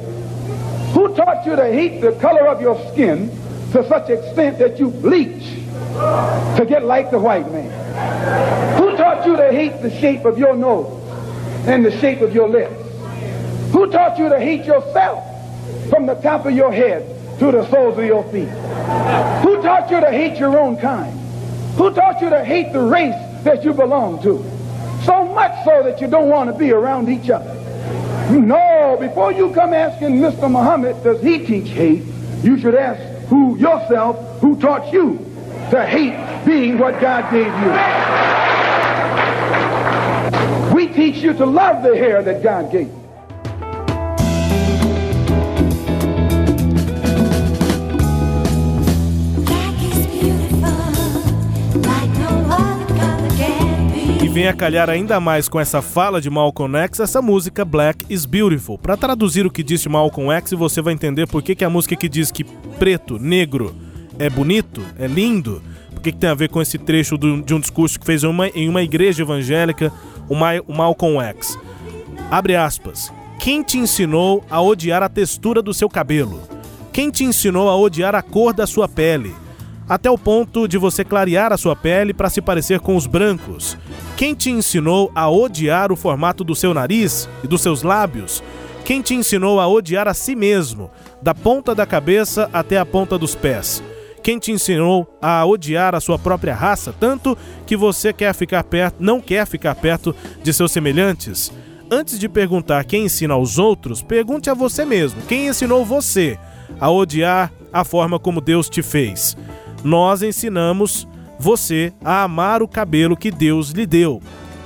[0.92, 3.30] Who taught you to hate the color of your skin
[3.72, 5.44] to such extent that you bleach
[6.56, 7.70] to get like the white man?
[8.78, 10.98] Who taught you to hate the shape of your nose
[11.66, 12.74] and the shape of your lips?
[13.72, 15.24] Who taught you to hate yourself
[15.88, 18.50] from the top of your head to the soles of your feet?
[19.42, 21.18] Who taught you to hate your own kind?
[21.76, 24.44] Who taught you to hate the race that you belong to?
[25.04, 27.61] So much so that you don't want to be around each other.
[28.30, 30.50] No, before you come asking Mr.
[30.50, 32.02] Muhammad, does he teach hate?
[32.42, 35.18] You should ask who yourself who taught you
[35.70, 37.72] to hate being what God gave you.
[40.74, 43.01] We teach you to love the hair that God gave you.
[54.32, 58.24] Vem a calhar ainda mais com essa fala de Malcolm X essa música Black is
[58.24, 58.78] Beautiful.
[58.78, 61.94] Para traduzir o que disse Malcolm X, você vai entender por que, que a música
[61.94, 62.42] que diz que
[62.78, 63.76] preto, negro
[64.18, 67.52] é bonito, é lindo, por que, que tem a ver com esse trecho do, de
[67.52, 69.92] um discurso que fez uma, em uma igreja evangélica
[70.30, 71.58] o, Ma, o Malcolm X.
[72.30, 73.12] Abre aspas.
[73.38, 76.40] Quem te ensinou a odiar a textura do seu cabelo?
[76.90, 79.41] Quem te ensinou a odiar a cor da sua pele?
[79.92, 83.76] Até o ponto de você clarear a sua pele para se parecer com os brancos.
[84.16, 88.42] Quem te ensinou a odiar o formato do seu nariz e dos seus lábios?
[88.86, 93.18] Quem te ensinou a odiar a si mesmo, da ponta da cabeça até a ponta
[93.18, 93.84] dos pés?
[94.22, 98.96] Quem te ensinou a odiar a sua própria raça tanto que você quer ficar perto,
[98.98, 101.52] não quer ficar perto de seus semelhantes?
[101.90, 106.38] Antes de perguntar quem ensina aos outros, pergunte a você mesmo: quem ensinou você
[106.80, 109.36] a odiar a forma como Deus te fez?
[109.84, 111.06] Nós ensinamos
[111.38, 114.22] você a amar o cabelo que Deus lhe deu.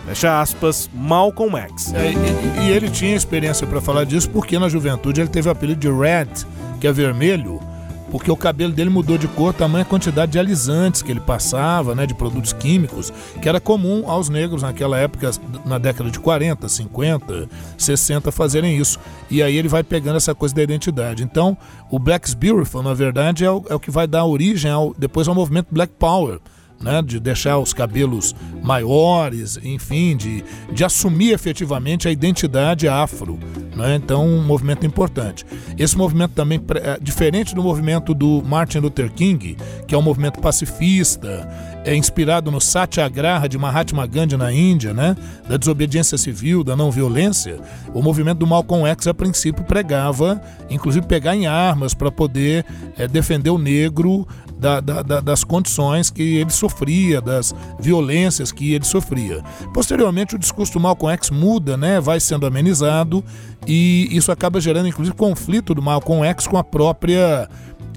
[0.07, 1.93] Fecha aspas, Malcolm X.
[1.93, 5.53] É, e, e, ele tinha experiência para falar disso porque na juventude ele teve o
[5.53, 6.47] apelido de Red,
[6.81, 7.61] que é vermelho,
[8.11, 12.07] porque o cabelo dele mudou de cor, tamanha quantidade de alisantes que ele passava, né,
[12.07, 15.31] de produtos químicos, que era comum aos negros naquela época,
[15.65, 18.99] na década de 40, 50, 60, fazerem isso.
[19.31, 21.23] E aí ele vai pegando essa coisa da identidade.
[21.23, 21.57] Então,
[21.91, 25.29] o Black's Beautiful, na verdade, é o, é o que vai dar origem ao, depois
[25.29, 26.41] ao movimento Black Power
[26.81, 33.39] né, de deixar os cabelos maiores, enfim, de, de assumir efetivamente a identidade afro.
[33.75, 33.97] Né?
[33.97, 35.45] Então, um movimento importante.
[35.79, 40.41] Esse movimento também, é diferente do movimento do Martin Luther King, que é um movimento
[40.41, 41.49] pacifista,
[41.87, 45.17] é inspirado no Satyagraha de Mahatma Gandhi na Índia, né?
[45.49, 47.61] Da desobediência civil, da não violência.
[47.95, 52.67] O movimento do Malcolm X, a princípio, pregava, inclusive, pegar em armas para poder
[52.99, 54.27] é, defender o negro
[54.59, 59.45] da, da, da, das condições que ele sofria, das violências que ele sofria.
[59.73, 62.01] Posteriormente, o discurso do Malcolm X muda, né?
[62.01, 63.25] Vai sendo amenizado
[63.65, 67.49] e isso acaba gerando, inclusive, conflito do Malcolm X com a própria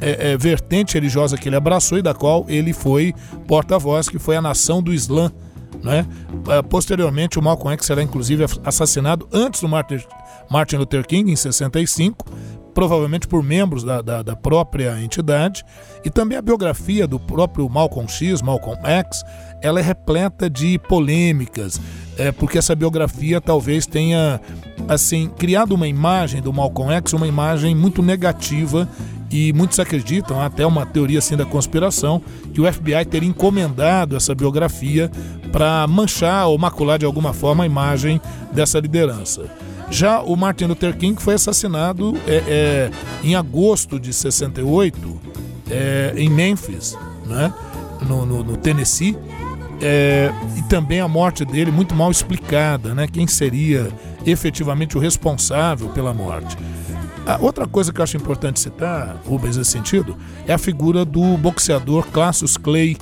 [0.01, 3.13] é, é, vertente religiosa que ele abraçou e da qual ele foi
[3.47, 5.31] porta-voz, que foi a nação do Islã.
[5.83, 6.05] Né?
[6.69, 12.25] Posteriormente, o Malcolm X será inclusive assassinado antes do Martin, Luther King, em 65,
[12.73, 15.63] provavelmente por membros da, da, da, própria entidade.
[16.03, 19.23] E também a biografia do próprio Malcolm X, Malcolm X,
[19.61, 21.79] ela é repleta de polêmicas,
[22.17, 24.39] é, porque essa biografia talvez tenha
[24.87, 28.87] assim criado uma imagem do Malcolm X, uma imagem muito negativa
[29.31, 32.21] e muitos acreditam, até uma teoria assim da conspiração,
[32.53, 35.09] que o FBI teria encomendado essa biografia
[35.51, 38.19] para manchar ou macular de alguma forma a imagem
[38.51, 39.45] dessa liderança.
[39.91, 42.91] Já o Martin Luther King foi assassinado é, é,
[43.23, 45.19] em agosto de 68
[45.69, 47.53] é, em Memphis, né?
[48.07, 49.17] no, no, no Tennessee,
[49.81, 53.07] é, e também a morte dele muito mal explicada, né?
[53.07, 53.89] Quem seria
[54.25, 56.57] efetivamente o responsável pela morte?
[57.29, 61.37] A outra coisa que eu acho importante citar, Rubens, nesse sentido, é a figura do
[61.37, 62.97] boxeador Cassius Clay,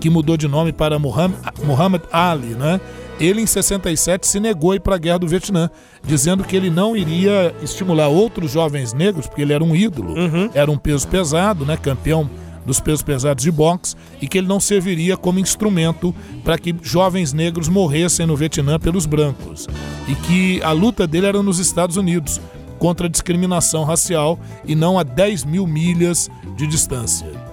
[0.00, 2.80] que mudou de nome para Muhammad, Muhammad Ali, né?
[3.20, 5.70] Ele, em 67, se negou a ir para a guerra do Vietnã,
[6.02, 10.50] dizendo que ele não iria estimular outros jovens negros, porque ele era um ídolo, uhum.
[10.54, 11.76] era um peso pesado, né?
[11.76, 12.28] campeão
[12.66, 16.12] dos pesos pesados de boxe, e que ele não serviria como instrumento
[16.44, 19.68] para que jovens negros morressem no Vietnã pelos brancos.
[20.08, 22.40] E que a luta dele era nos Estados Unidos,
[22.78, 27.48] contra a discriminação racial e não a 10 mil milhas de distância.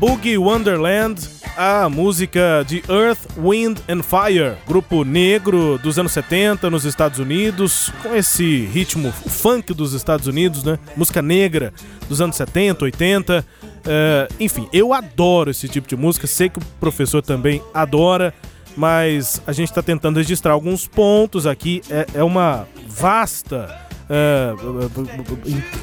[0.00, 1.18] Boogie Wonderland,
[1.62, 7.92] a música de Earth, Wind and Fire, grupo negro dos anos 70 nos Estados Unidos,
[8.02, 10.78] com esse ritmo funk dos Estados Unidos, né?
[10.96, 11.74] Música negra
[12.08, 13.44] dos anos 70, 80.
[13.44, 18.32] Uh, enfim, eu adoro esse tipo de música, sei que o professor também adora,
[18.74, 21.82] mas a gente está tentando registrar alguns pontos aqui.
[21.90, 24.54] É, é uma vasta é,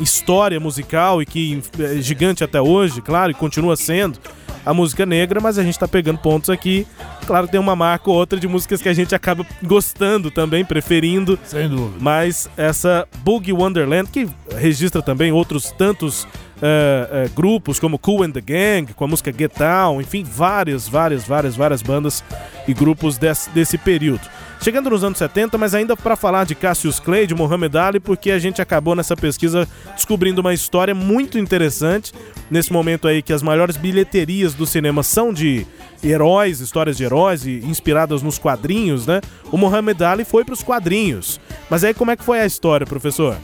[0.01, 4.19] história musical e que é gigante até hoje, claro, e continua sendo
[4.67, 6.85] a música negra, mas a gente tá pegando pontos aqui.
[7.25, 11.39] Claro, tem uma marca ou outra de músicas que a gente acaba gostando também, preferindo.
[11.45, 11.95] Sem dúvida.
[12.01, 14.27] Mas essa Boogie Wonderland, que
[14.57, 19.31] registra também outros tantos uh, uh, grupos, como Cool and the Gang, com a música
[19.31, 22.21] Get Down, enfim, várias, várias, várias, várias bandas
[22.67, 24.27] e grupos desse, desse período.
[24.61, 28.31] Chegando nos anos 70, mas ainda para falar de Cassius Clay, de Muhammad Ali, porque
[28.31, 32.11] a gente acabou nessa pesquisa descobrindo uma história muito interessante.
[32.49, 35.65] Nesse momento aí que as maiores bilheterias do cinema são de
[36.03, 39.21] heróis, histórias de heróis e inspiradas nos quadrinhos, né?
[39.51, 41.39] O Muhammad Ali foi para os quadrinhos.
[41.69, 43.37] Mas aí como é que foi a história, professor?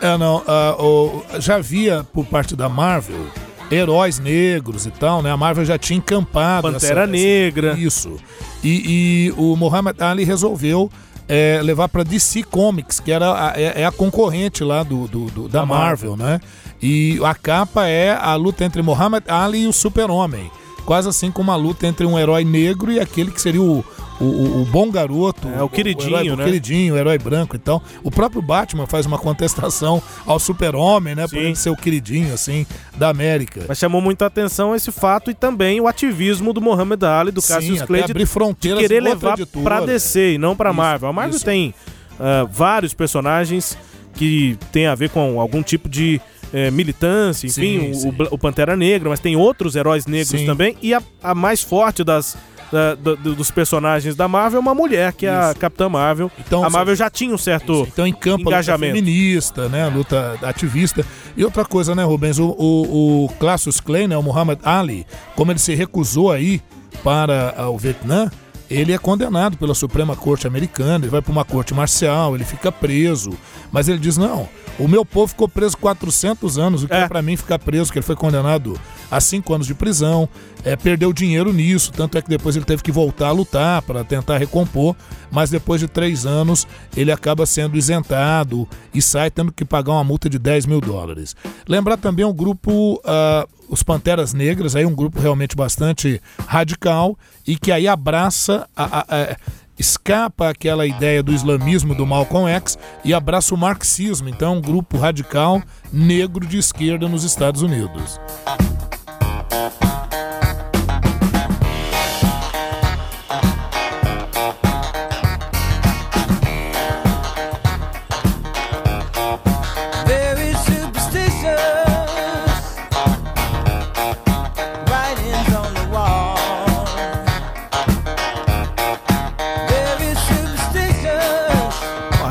[0.00, 3.26] É, não, uh, já havia por parte da Marvel
[3.70, 5.30] heróis negros e tal, né?
[5.30, 6.72] A Marvel já tinha encampado.
[6.72, 7.70] Pantera essa, Negra.
[7.72, 8.16] Essa, isso.
[8.62, 10.90] E, e, o Muhammad Ali resolveu
[11.28, 15.26] é, levar para DC Comics, que era a, é, é, a concorrente lá do, do,
[15.26, 16.40] do da Marvel, Marvel, né?
[16.82, 20.50] E a capa é a luta entre Muhammad Ali e o Super-Homem.
[20.84, 23.84] Quase assim como uma luta entre um herói negro e aquele que seria o,
[24.20, 25.48] o, o, o bom garoto.
[25.48, 26.42] É o queridinho, o herói, né?
[26.42, 27.82] O queridinho, o herói branco e tal.
[28.02, 31.26] O próprio Batman faz uma contestação ao super-homem, né?
[31.26, 31.36] Sim.
[31.36, 33.64] Por ele ser o queridinho, assim, da América.
[33.68, 37.82] Mas chamou muita atenção esse fato e também o ativismo do Muhammad Ali, do Cassius
[37.82, 41.08] Clay, de, de querer levar para DC e não para Marvel.
[41.08, 41.44] A Marvel isso.
[41.44, 41.74] tem
[42.14, 43.76] uh, vários personagens
[44.14, 46.20] que tem a ver com algum tipo de
[46.52, 48.08] é, militância, enfim, sim, sim.
[48.08, 50.46] O, o, Pantera Negra, mas tem outros heróis negros sim.
[50.46, 50.76] também.
[50.82, 52.36] E a, a mais forte das,
[52.70, 55.50] da, do, dos personagens da Marvel é uma mulher, que é Isso.
[55.50, 56.30] a Capitã Marvel.
[56.38, 58.94] Então, a Marvel já tinha um certo então, em campo engajamento.
[58.94, 59.88] luta feminista, né?
[59.88, 61.04] Luta ativista.
[61.36, 62.38] E outra coisa, né, Rubens?
[62.38, 66.60] O, o, o Classius Clay, né, o Muhammad Ali, como ele se recusou aí
[67.02, 68.30] para o Vietnã,
[68.70, 72.70] ele é condenado pela Suprema Corte Americana, ele vai para uma corte marcial, ele fica
[72.70, 73.32] preso,
[73.72, 74.48] mas ele diz: não,
[74.78, 77.90] o meu povo ficou preso 400 anos, o que é, é para mim ficar preso,
[77.90, 78.78] que ele foi condenado
[79.10, 80.28] a cinco anos de prisão,
[80.62, 84.04] é, perdeu dinheiro nisso, tanto é que depois ele teve que voltar a lutar para
[84.04, 84.94] tentar recompor,
[85.30, 86.66] mas depois de três anos
[86.96, 91.34] ele acaba sendo isentado e sai tendo que pagar uma multa de 10 mil dólares.
[91.66, 93.00] Lembrar também o grupo.
[93.04, 97.16] Uh, os Panteras Negras, aí um grupo realmente bastante radical
[97.46, 99.36] e que aí abraça, a, a, a,
[99.78, 104.28] escapa aquela ideia do islamismo do Malcolm X e abraça o marxismo.
[104.28, 105.62] Então, um grupo radical
[105.92, 108.18] negro de esquerda nos Estados Unidos.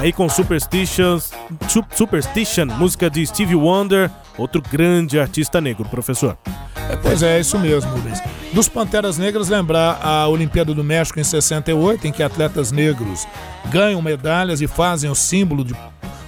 [0.07, 1.31] Aí com Superstitions,
[1.93, 6.37] Superstition, música de Stevie Wonder, outro grande artista negro, professor.
[6.89, 8.21] É, pois é, é isso mesmo, Luiz.
[8.53, 13.27] Dos Panteras Negras, lembrar a Olimpíada do México em 68, em que atletas negros
[13.69, 15.75] ganham medalhas e fazem o símbolo de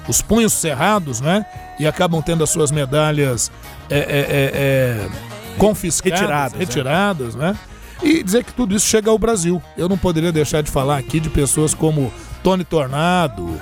[0.07, 1.45] os punhos cerrados, né?
[1.79, 3.49] E acabam tendo as suas medalhas
[3.89, 5.09] é, é, é, é
[5.57, 6.59] confiscadas, retiradas, né?
[6.59, 7.57] retiradas né?
[8.01, 9.61] E dizer que tudo isso chega ao Brasil.
[9.77, 12.11] Eu não poderia deixar de falar aqui de pessoas como
[12.43, 13.59] Tony Tornado,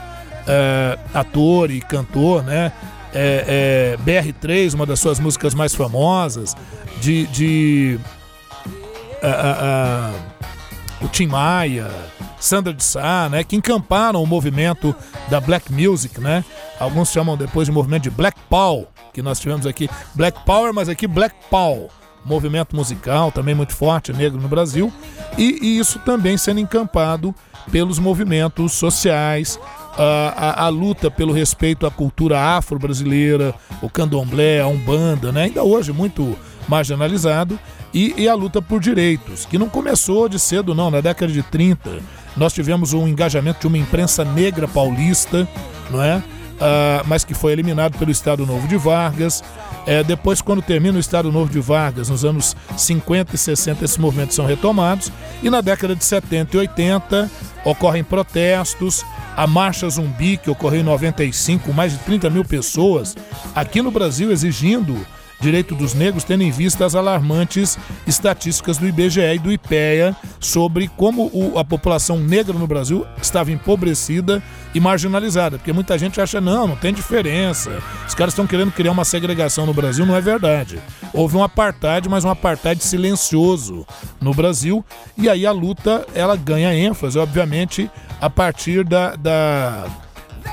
[0.47, 2.71] é, ator e cantor, né?
[3.13, 6.55] É, é, BR3, uma das suas músicas mais famosas,
[7.01, 7.99] de, de
[11.01, 11.89] o Tim Maia,
[12.39, 14.95] Sandra de Sá, né, que encamparam o movimento
[15.29, 16.43] da Black Music, né?
[16.79, 20.89] Alguns chamam depois de movimento de Black Power, que nós tivemos aqui Black Power, mas
[20.89, 21.89] aqui Black Power,
[22.27, 24.91] movimento musical também muito forte, negro no Brasil,
[25.37, 27.33] e, e isso também sendo encampado
[27.71, 29.59] pelos movimentos sociais,
[29.97, 35.43] a, a, a, luta pelo respeito à cultura afro-brasileira, o candomblé, a umbanda, né?
[35.43, 37.59] ainda hoje muito marginalizado,
[37.93, 40.91] e, e, a luta por direitos, que não começou de cedo, não.
[40.91, 41.99] Na década de 30,
[42.35, 45.47] nós tivemos um engajamento de uma imprensa negra paulista,
[45.89, 46.17] não é?
[46.17, 49.43] Uh, mas que foi eliminado pelo Estado Novo de Vargas.
[49.87, 53.97] É, depois, quando termina o Estado Novo de Vargas, nos anos 50 e 60, esses
[53.97, 55.09] movimentos são retomados.
[55.41, 57.31] E na década de 70 e 80,
[57.63, 59.05] ocorrem protestos.
[59.35, 63.15] A Marcha Zumbi, que ocorreu em 95, mais de 30 mil pessoas,
[63.55, 65.05] aqui no Brasil exigindo
[65.39, 70.87] direito dos negros, tendo em vista as alarmantes estatísticas do IBGE e do IPEA sobre
[70.87, 74.41] como o, a população negra no Brasil estava empobrecida
[74.73, 75.57] e marginalizada.
[75.57, 77.81] Porque muita gente acha, não, não tem diferença.
[78.07, 80.79] Os caras estão querendo criar uma segregação no Brasil, não é verdade.
[81.13, 83.85] Houve um apartheid, mas um apartheid silencioso
[84.19, 84.83] no Brasil.
[85.17, 89.85] E aí a luta, ela ganha ênfase, obviamente, a partir da, da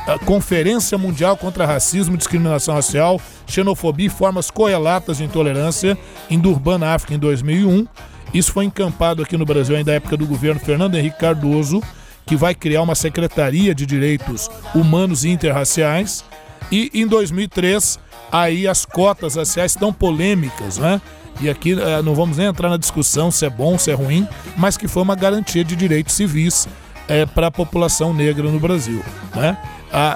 [0.07, 5.97] a Conferência Mundial contra Racismo e Discriminação Racial, Xenofobia e Formas Correlatas de Intolerância,
[6.31, 7.87] em Durban, África, em 2001.
[8.33, 11.83] Isso foi encampado aqui no Brasil ainda na época do governo Fernando Henrique Cardoso,
[12.27, 16.25] que vai criar uma Secretaria de Direitos Humanos e Interraciais.
[16.73, 17.99] E em 2003,
[18.33, 21.01] aí as cotas raciais tão polêmicas, né?
[21.41, 24.27] E aqui eh, não vamos nem entrar na discussão se é bom, se é ruim,
[24.57, 26.69] mas que foi uma garantia de direitos civis
[27.09, 29.03] é, para a população negra no Brasil.
[29.35, 29.57] Né?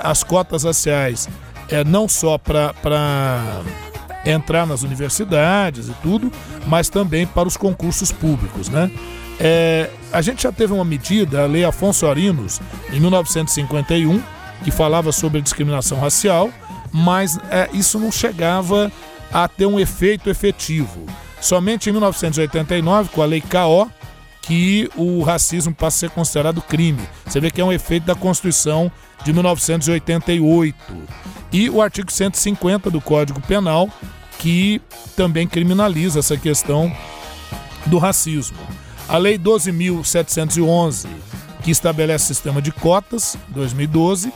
[0.03, 1.29] as cotas raciais
[1.71, 3.63] é, não só para
[4.25, 6.31] entrar nas universidades e tudo,
[6.67, 8.91] mas também para os concursos públicos, né?
[9.41, 12.61] É, a gente já teve uma medida, a Lei Afonso Arinos,
[12.93, 14.21] em 1951,
[14.65, 16.51] que falava sobre a discriminação racial,
[16.93, 18.91] mas é, isso não chegava
[19.33, 21.07] a ter um efeito efetivo.
[21.41, 23.89] Somente em 1989, com a Lei KO,
[24.49, 27.07] que o racismo passa a ser considerado crime.
[27.27, 28.91] Você vê que é um efeito da Constituição
[29.23, 30.75] de 1988.
[31.53, 33.91] E o artigo 150 do Código Penal,
[34.39, 34.81] que
[35.15, 36.91] também criminaliza essa questão
[37.85, 38.57] do racismo.
[39.07, 41.07] A Lei 12.711,
[41.63, 44.33] que estabelece sistema de cotas, 2012,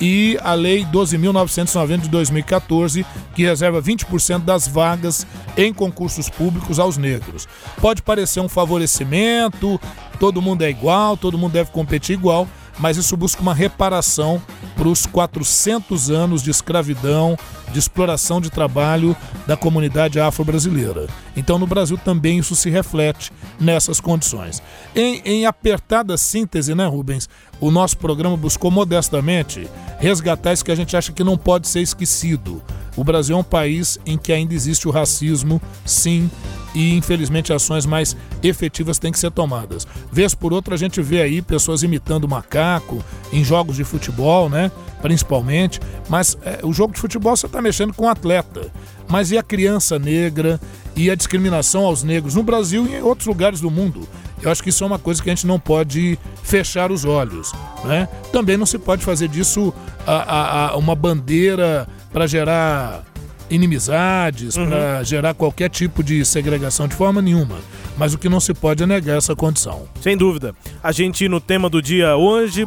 [0.00, 5.26] e a Lei 12.990 de 2014, que reserva 20% das vagas
[5.56, 7.46] em concursos públicos aos negros.
[7.80, 9.80] Pode parecer um favorecimento,
[10.18, 14.42] todo mundo é igual, todo mundo deve competir igual, mas isso busca uma reparação
[14.76, 17.36] para os 400 anos de escravidão,
[17.72, 19.16] de exploração de trabalho
[19.46, 21.06] da comunidade afro-brasileira.
[21.36, 24.62] Então, no Brasil também isso se reflete nessas condições.
[24.94, 27.28] Em, em apertada síntese, né, Rubens?
[27.60, 31.80] O nosso programa buscou modestamente resgatar isso que a gente acha que não pode ser
[31.80, 32.62] esquecido.
[32.96, 36.30] O Brasil é um país em que ainda existe o racismo, sim,
[36.74, 39.86] e infelizmente ações mais efetivas têm que ser tomadas.
[40.12, 43.02] Vez por outra a gente vê aí pessoas imitando macaco
[43.32, 44.70] em jogos de futebol, né?
[45.00, 48.72] Principalmente, mas é, o jogo de futebol você está mexendo com o atleta.
[49.08, 50.60] Mas e a criança negra
[50.96, 54.08] e a discriminação aos negros no Brasil e em outros lugares do mundo?
[54.44, 57.52] Eu acho que isso é uma coisa que a gente não pode fechar os olhos.
[57.84, 58.08] Né?
[58.30, 59.72] Também não se pode fazer disso
[60.06, 63.04] a, a, a uma bandeira para gerar
[63.50, 64.68] inimizades, uhum.
[64.68, 67.56] para gerar qualquer tipo de segregação de forma nenhuma.
[67.96, 69.84] Mas o que não se pode é negar essa condição.
[70.00, 70.54] Sem dúvida.
[70.82, 72.66] A gente, no tema do dia hoje,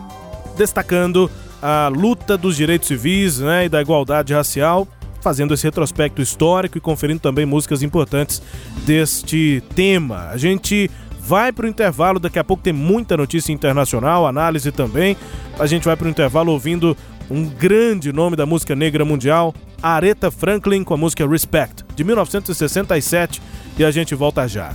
[0.57, 1.30] destacando
[1.61, 4.88] a luta dos direitos civis né, e da igualdade racial,
[5.21, 8.41] fazendo esse retrospecto histórico e conferindo também músicas importantes
[8.86, 10.30] deste tema.
[10.30, 10.89] A gente
[11.28, 15.17] vai para o intervalo, daqui a pouco tem muita notícia internacional, análise também.
[15.59, 16.95] A gente vai para o intervalo ouvindo
[17.30, 19.53] um grande nome da música negra mundial,
[19.84, 23.41] Aretha Franklin com a música Respect, de 1967,
[23.78, 24.73] e a gente volta já.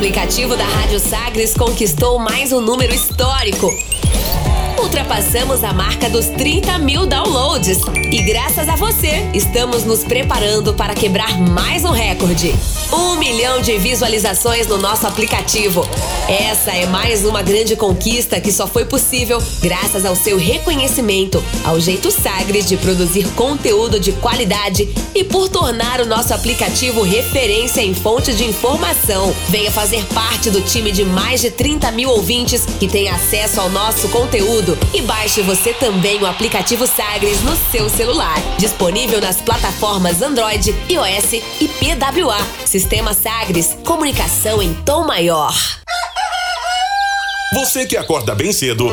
[0.00, 3.70] Aplicativo da Rádio Sagres conquistou mais um número histórico.
[4.90, 7.78] Ultrapassamos a marca dos 30 mil downloads.
[8.10, 12.52] E graças a você, estamos nos preparando para quebrar mais um recorde.
[12.92, 15.88] Um milhão de visualizações no nosso aplicativo.
[16.28, 21.78] Essa é mais uma grande conquista que só foi possível graças ao seu reconhecimento, ao
[21.78, 27.94] jeito Sagres de produzir conteúdo de qualidade e por tornar o nosso aplicativo referência em
[27.94, 29.32] fonte de informação.
[29.48, 33.70] Venha fazer parte do time de mais de 30 mil ouvintes que tem acesso ao
[33.70, 38.36] nosso conteúdo e baixe você também o aplicativo Sagres no seu celular.
[38.58, 42.38] Disponível nas plataformas Android, iOS e PWA.
[42.64, 45.54] Sistema Sagres, comunicação em tom maior.
[47.54, 48.92] Você que acorda bem cedo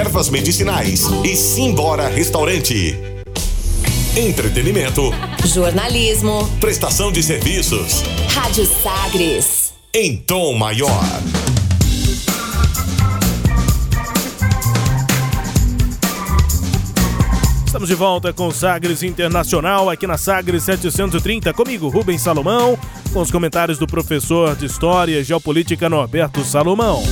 [0.01, 2.97] ervas medicinais e Simbora Restaurante.
[4.17, 5.13] Entretenimento.
[5.45, 6.49] Jornalismo.
[6.59, 8.01] Prestação de serviços.
[8.33, 9.73] Rádio Sagres.
[9.93, 11.03] Em tom maior.
[17.63, 21.53] Estamos de volta com Sagres Internacional aqui na Sagres 730.
[21.53, 22.75] Comigo, Rubens Salomão,
[23.13, 27.03] com os comentários do professor de História e Geopolítica Norberto Salomão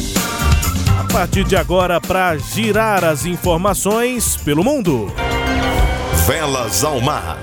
[1.09, 5.11] partir de agora para girar as informações pelo mundo.
[6.27, 7.37] Velas ao mar.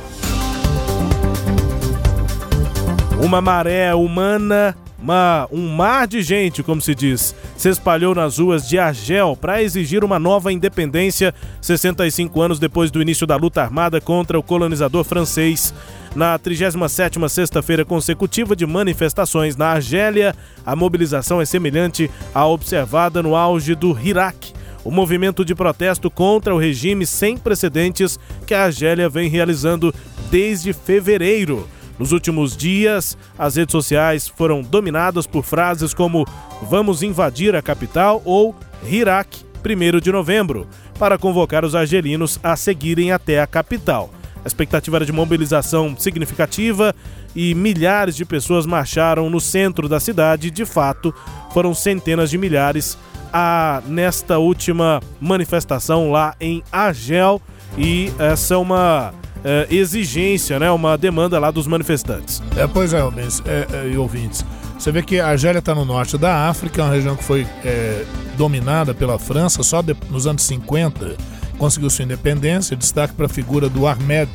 [3.21, 4.77] Uma maré humana,
[5.07, 9.63] uma, um mar de gente, como se diz, se espalhou nas ruas de Argel para
[9.63, 15.05] exigir uma nova independência 65 anos depois do início da luta armada contra o colonizador
[15.05, 15.73] francês.
[16.17, 20.35] Na 37ª sexta-feira consecutiva de manifestações na Argélia,
[20.65, 26.53] a mobilização é semelhante à observada no auge do Iraque, o movimento de protesto contra
[26.53, 29.95] o regime sem precedentes que a Argélia vem realizando
[30.33, 31.69] desde fevereiro.
[31.99, 36.27] Nos últimos dias, as redes sociais foram dominadas por frases como
[36.63, 40.67] vamos invadir a capital ou Iraque, 1 de novembro,
[40.99, 44.11] para convocar os argelinos a seguirem até a capital.
[44.45, 46.95] A expectativa era de mobilização significativa
[47.35, 50.53] e milhares de pessoas marcharam no centro da cidade.
[50.53, 51.13] De fato,
[51.53, 52.97] foram centenas de milhares
[53.33, 57.43] a, nesta última manifestação lá em Argel.
[57.77, 59.13] E essa é uma
[59.45, 62.43] é, exigência, né, uma demanda lá dos manifestantes.
[62.57, 64.45] É, pois é, Rubens é, é, e ouvintes.
[64.79, 68.05] Você vê que a Argélia está no norte da África, uma região que foi é,
[68.37, 71.17] dominada pela França só de, nos anos 50,
[71.57, 72.77] conseguiu sua independência.
[72.77, 74.31] Destaque para a figura do Ahmed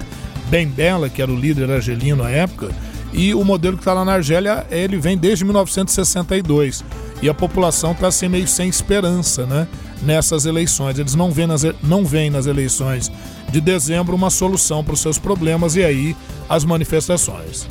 [0.49, 2.69] Ben Bella, que era o líder argelino à época.
[3.13, 6.83] E o modelo que está lá na Argélia, ele vem desde 1962.
[7.21, 9.67] E a população está assim meio sem esperança, né?
[10.03, 10.97] Nessas eleições.
[10.97, 13.11] Eles não veem nas, não veem nas eleições
[13.49, 16.15] de dezembro uma solução para os seus problemas e aí
[16.49, 17.67] as manifestações.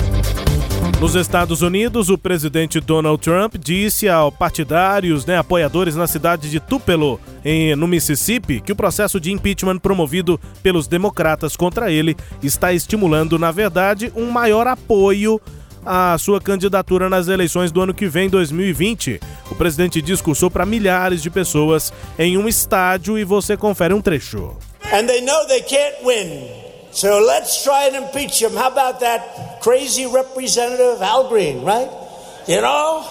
[0.99, 6.59] Nos Estados Unidos, o presidente Donald Trump disse a partidários, né, apoiadores na cidade de
[6.59, 12.71] Tupelo, em, no Mississippi, que o processo de impeachment promovido pelos democratas contra ele está
[12.71, 15.41] estimulando, na verdade, um maior apoio
[15.85, 19.19] à sua candidatura nas eleições do ano que vem, 2020.
[19.49, 24.55] O presidente discursou para milhares de pessoas em um estádio e você confere um trecho.
[24.93, 26.49] And they know they can't win.
[26.91, 28.51] So let's try and impeach him.
[28.55, 31.89] How about that crazy representative Al Green, right?
[32.47, 33.05] You know,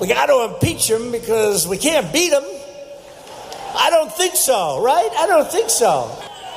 [0.00, 2.44] we got to impeach him because we can't beat him.
[3.76, 5.10] I don't think so, right?
[5.18, 6.10] I don't think so.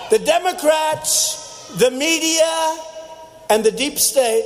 [0.10, 2.78] The Democrats, the media,
[3.50, 4.46] and the deep state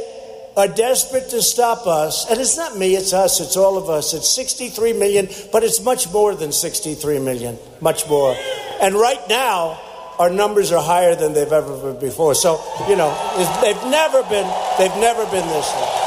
[0.60, 2.30] are desperate to stop us.
[2.30, 4.14] And it's not me, it's us, it's all of us.
[4.14, 8.36] It's 63 million, but it's much more than 63 million, much more.
[8.82, 9.80] And right now,
[10.20, 12.36] our numbers are higher than they've ever been before.
[12.36, 13.10] So, you know,
[13.62, 14.46] they've never been,
[14.78, 16.06] they've never been this low.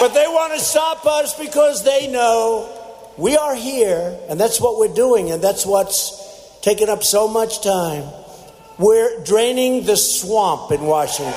[0.00, 2.68] But they want to stop us because they know
[3.16, 7.62] we are here, and that's what we're doing, and that's what's taken up so much
[7.62, 8.08] time.
[8.78, 11.34] We're draining the swamp in Washington.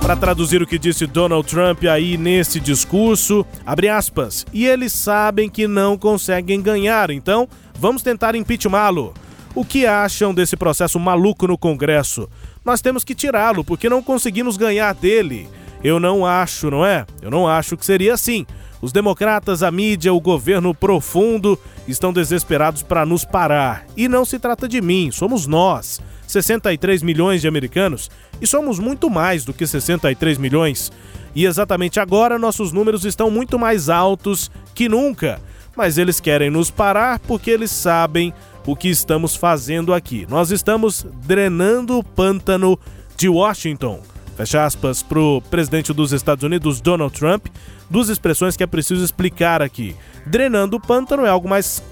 [0.00, 5.50] Para traduzir o que disse Donald Trump aí nesse discurso, abre aspas, e eles sabem
[5.50, 7.46] que não conseguem ganhar, então
[7.78, 9.12] vamos tentar impeachmá-lo.
[9.54, 12.26] O que acham desse processo maluco no Congresso?
[12.64, 15.46] Nós temos que tirá-lo porque não conseguimos ganhar dele.
[15.84, 17.04] Eu não acho, não é?
[17.20, 18.46] Eu não acho que seria assim.
[18.80, 23.86] Os democratas, a mídia, o governo profundo estão desesperados para nos parar.
[23.96, 26.00] E não se trata de mim, somos nós.
[26.26, 28.10] 63 milhões de americanos
[28.40, 30.92] e somos muito mais do que 63 milhões.
[31.34, 35.40] E exatamente agora nossos números estão muito mais altos que nunca.
[35.76, 38.32] Mas eles querem nos parar porque eles sabem
[38.66, 40.26] o que estamos fazendo aqui.
[40.28, 42.78] Nós estamos drenando o pântano
[43.16, 44.00] de Washington.
[44.36, 47.46] Fecha aspas para o presidente dos Estados Unidos, Donald Trump.
[47.90, 49.96] Duas expressões que é preciso explicar aqui.
[50.26, 51.82] Drenando o pântano é algo mais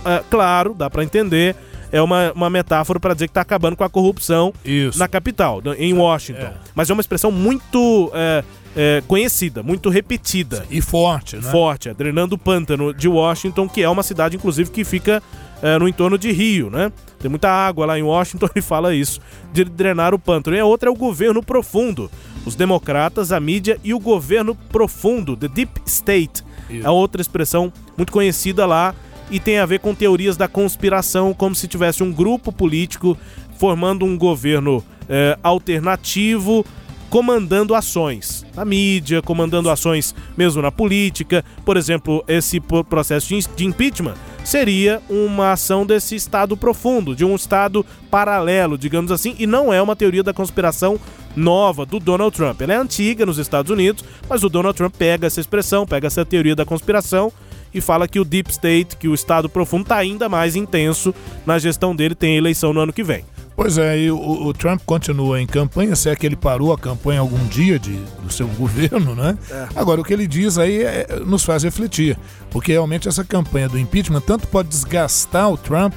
[0.00, 1.56] uh, claro, dá para entender
[1.92, 4.98] é uma, uma metáfora para dizer que está acabando com a corrupção Isso.
[4.98, 6.46] na capital, em Washington.
[6.46, 6.52] É.
[6.74, 8.44] Mas é uma expressão muito é,
[8.76, 10.64] é, conhecida, muito repetida.
[10.70, 11.50] E forte, né?
[11.50, 15.22] Forte, é, drenando o pântano de Washington, que é uma cidade, inclusive, que fica
[15.62, 16.92] é, no entorno de Rio, né?
[17.18, 19.20] Tem muita água lá em Washington e fala isso,
[19.52, 20.56] de drenar o pântano.
[20.56, 22.10] E a outra é o governo profundo.
[22.44, 26.42] Os democratas, a mídia e o governo profundo, the deep state.
[26.70, 28.94] É outra expressão muito conhecida lá
[29.30, 33.18] e tem a ver com teorias da conspiração, como se tivesse um grupo político
[33.58, 36.64] formando um governo é, alternativo
[37.10, 41.44] comandando ações na mídia, comandando ações mesmo na política.
[41.64, 47.84] Por exemplo, esse processo de impeachment seria uma ação desse Estado profundo, de um Estado
[48.10, 50.98] paralelo, digamos assim, e não é uma teoria da conspiração
[51.36, 52.60] nova do Donald Trump.
[52.62, 56.24] Ela é antiga nos Estados Unidos, mas o Donald Trump pega essa expressão, pega essa
[56.24, 57.32] teoria da conspiração
[57.72, 61.58] e fala que o Deep State, que o Estado profundo, está ainda mais intenso na
[61.58, 63.24] gestão dele, tem eleição no ano que vem.
[63.62, 66.78] Pois é, e o, o, Trump continua em campanha, se é que ele parou a
[66.78, 69.36] campanha algum dia de, do seu governo, né?
[69.50, 69.68] É.
[69.76, 72.18] Agora, o que ele diz aí é, nos faz refletir,
[72.50, 75.92] porque realmente essa campanha do impeachment tanto pode desgastar o Trump,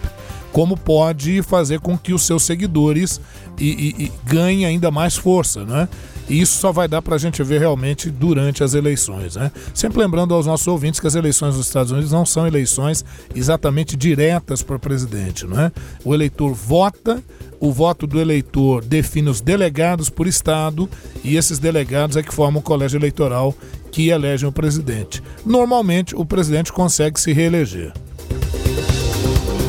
[0.52, 3.22] como pode fazer com que os seus seguidores
[3.58, 5.88] e, e, e ganhem ainda mais força, né?
[6.28, 9.36] E isso só vai dar para a gente ver realmente durante as eleições.
[9.36, 9.52] Né?
[9.74, 13.04] Sempre lembrando aos nossos ouvintes que as eleições dos Estados Unidos não são eleições
[13.36, 15.46] exatamente diretas para presidente.
[15.46, 15.72] Né?
[16.04, 17.22] O eleitor vota,
[17.60, 20.90] o voto do eleitor define os delegados por estado
[21.24, 23.54] e esses delegados é que formam o colégio eleitoral
[23.92, 25.22] que elegem o presidente.
[25.46, 27.94] Normalmente, o presidente consegue se reeleger.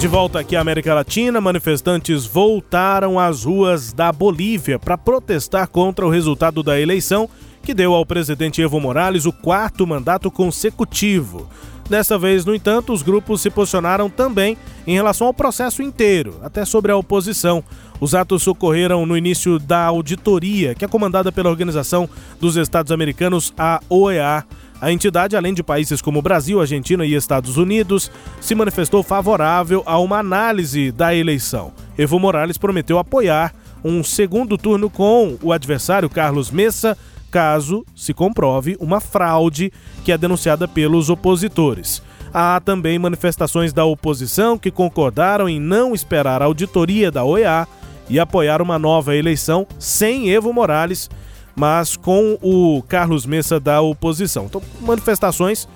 [0.04, 6.04] De volta aqui à América Latina, manifestantes voltaram às ruas da Bolívia para protestar contra
[6.04, 7.26] o resultado da eleição
[7.62, 11.48] que deu ao presidente Evo Morales o quarto mandato consecutivo.
[11.88, 16.66] Dessa vez, no entanto, os grupos se posicionaram também em relação ao processo inteiro, até
[16.66, 17.64] sobre a oposição.
[17.98, 22.06] Os atos ocorreram no início da auditoria, que é comandada pela Organização
[22.38, 24.44] dos Estados Americanos, a OEA.
[24.84, 29.98] A entidade, além de países como Brasil, Argentina e Estados Unidos, se manifestou favorável a
[29.98, 31.72] uma análise da eleição.
[31.96, 36.98] Evo Morales prometeu apoiar um segundo turno com o adversário Carlos Messa,
[37.30, 39.72] caso se comprove uma fraude
[40.04, 42.02] que é denunciada pelos opositores.
[42.30, 47.66] Há também manifestações da oposição que concordaram em não esperar a auditoria da OEA
[48.10, 51.08] e apoiar uma nova eleição sem Evo Morales,
[51.54, 54.46] mas com o Carlos Messa da oposição.
[54.46, 55.68] Então, manifestações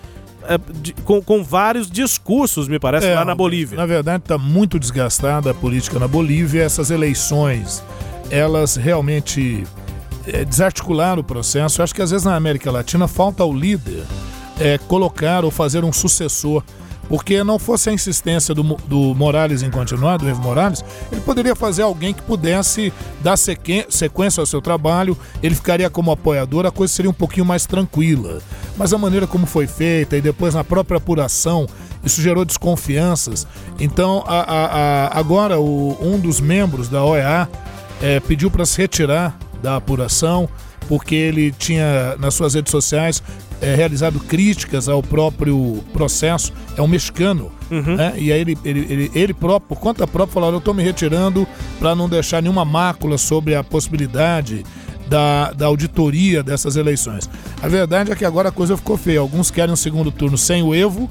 [0.45, 3.77] é, de, com, com, vários discursos, me parece, é, lá na Bolívia.
[3.77, 6.63] Na verdade, está muito desgastada a política na Bolívia.
[6.63, 7.83] Essas eleições,
[8.31, 9.65] elas realmente
[10.27, 11.81] é, desarticularam o processo.
[11.81, 14.05] Eu acho que às vezes na América Latina falta ao líder
[14.59, 16.63] é, colocar ou fazer um sucessor.
[17.09, 21.57] Porque não fosse a insistência do, do Morales em continuar, do Evo Morales, ele poderia
[21.57, 22.93] fazer alguém que pudesse
[23.23, 27.65] dar sequência ao seu trabalho, ele ficaria como apoiador, a coisa seria um pouquinho mais
[27.65, 28.41] tranquila.
[28.77, 31.67] Mas a maneira como foi feita e depois na própria apuração,
[32.05, 33.47] isso gerou desconfianças.
[33.81, 34.67] Então, a, a,
[35.07, 37.49] a, agora, o, um dos membros da OEA
[38.03, 40.49] é, pediu para se retirar da apuração
[40.89, 43.23] porque ele tinha nas suas redes sociais
[43.61, 47.97] é, realizado críticas ao próprio processo, é um mexicano, uhum.
[47.97, 48.15] né?
[48.17, 51.47] E aí ele, ele, ele, ele, próprio, por conta própria, falou: eu estou me retirando
[51.79, 54.65] para não deixar nenhuma mácula sobre a possibilidade
[55.09, 57.29] da, da auditoria dessas eleições.
[57.63, 59.21] A verdade é que agora a coisa ficou feia.
[59.21, 61.11] Alguns querem um segundo turno sem o Evo,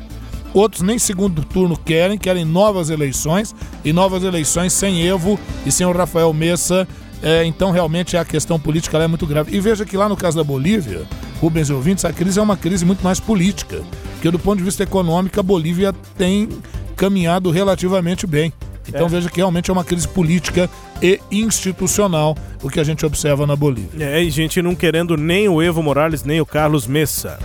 [0.53, 5.85] outros nem segundo turno querem, querem novas eleições e novas eleições sem Evo e sem
[5.85, 6.87] o Rafael Messa
[7.21, 9.55] é, então, realmente, a questão política é muito grave.
[9.55, 11.01] E veja que lá no caso da Bolívia,
[11.41, 13.81] Rubens e ouvintes, a crise é uma crise muito mais política.
[14.13, 16.49] Porque, do ponto de vista econômico, a Bolívia tem
[16.95, 18.53] caminhado relativamente bem.
[18.87, 19.09] Então é.
[19.09, 20.69] veja que realmente é uma crise política
[21.01, 24.05] e institucional o que a gente observa na Bolívia.
[24.05, 27.37] É, e gente não querendo nem o Evo Morales, nem o Carlos Messa.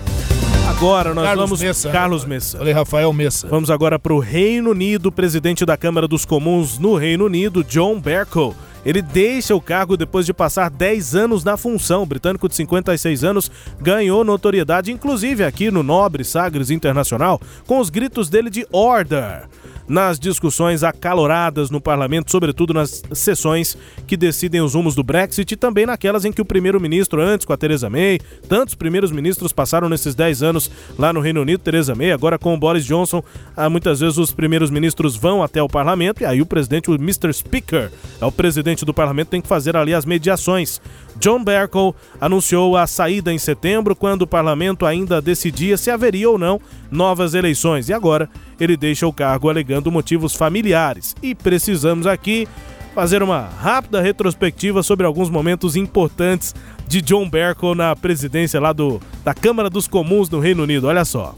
[0.68, 1.62] Agora nós Carlos vamos.
[1.62, 1.90] Messa.
[1.90, 2.58] Carlos Messa.
[2.58, 3.48] Falei Rafael Messa.
[3.48, 5.10] Vamos agora para o Reino Unido.
[5.10, 8.54] Presidente da Câmara dos Comuns no Reino Unido, John Bercow
[8.84, 12.02] ele deixa o cargo depois de passar 10 anos na função.
[12.02, 17.90] O britânico de 56 anos ganhou notoriedade, inclusive aqui no Nobre Sagres Internacional, com os
[17.90, 19.48] gritos dele de Order
[19.88, 23.76] nas discussões acaloradas no parlamento, sobretudo nas sessões
[24.06, 27.52] que decidem os rumos do Brexit e também naquelas em que o primeiro-ministro, antes com
[27.52, 31.94] a Theresa May, tantos primeiros ministros passaram nesses 10 anos lá no Reino Unido, Theresa
[31.94, 33.22] May, agora com o Boris Johnson,
[33.56, 36.94] ah, muitas vezes os primeiros ministros vão até o parlamento e aí o presidente, o
[36.94, 37.32] Mr.
[37.32, 40.80] Speaker, é o presidente do parlamento, tem que fazer ali as mediações.
[41.16, 46.38] John Bercow anunciou a saída em setembro, quando o parlamento ainda decidia se haveria ou
[46.38, 46.60] não
[46.90, 47.88] novas eleições.
[47.88, 51.14] E agora ele deixa o cargo alegando motivos familiares.
[51.22, 52.46] E precisamos aqui
[52.94, 56.54] fazer uma rápida retrospectiva sobre alguns momentos importantes
[56.86, 60.88] de John Bercow na presidência lá do, da Câmara dos Comuns no Reino Unido.
[60.88, 61.34] Olha só.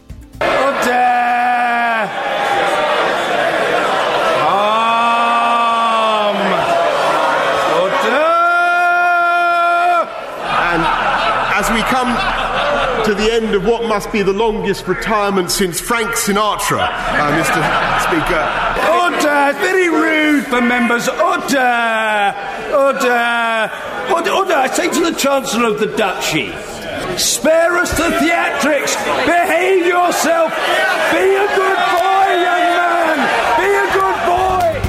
[11.54, 12.10] as we come
[13.04, 17.60] to the end of what must be the longest retirement since Frank Sinatra, uh, Mr.
[18.00, 18.44] Speaker.
[18.88, 19.50] Order!
[19.50, 21.06] It's very rude for members.
[21.08, 22.32] Order!
[22.72, 23.70] Order!
[24.08, 24.30] Order!
[24.30, 24.54] Order!
[24.54, 26.50] I say to the Chancellor of the Duchy.
[27.18, 28.96] Spare us the theatrics!
[29.26, 30.50] Behave yourself!
[31.12, 33.18] Be a good boy, young man!
[33.60, 34.80] Be a good boy!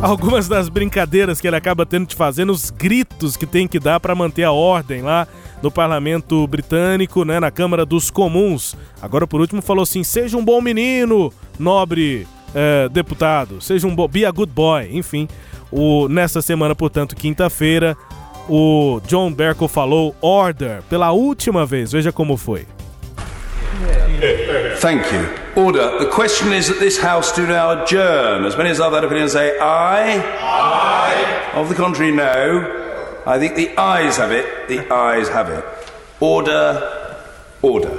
[0.00, 3.98] Algumas das brincadeiras que ele acaba tendo de fazer, os gritos que tem que dar
[3.98, 5.26] para manter a ordem lá
[5.62, 8.76] no parlamento britânico, né, na Câmara dos Comuns.
[9.00, 14.24] Agora, por último, falou assim: seja um bom menino, nobre é, deputado, seja um be
[14.24, 14.88] a good boy.
[14.90, 15.28] Enfim,
[15.70, 17.96] o, nessa semana, portanto, quinta-feira,
[18.48, 21.92] o John Berkel falou order pela última vez.
[21.92, 22.66] Veja como foi.
[24.80, 25.28] Thank you.
[25.54, 25.98] Order.
[25.98, 28.44] The question is that this House do now adjourn.
[28.46, 30.22] As many as are that opinion say aye.
[30.40, 31.52] Aye.
[31.54, 32.91] Of the contrary, no.
[33.24, 34.66] I think the eyes have it.
[34.66, 35.64] The eyes have it.
[36.18, 36.82] Order,
[37.62, 37.92] order.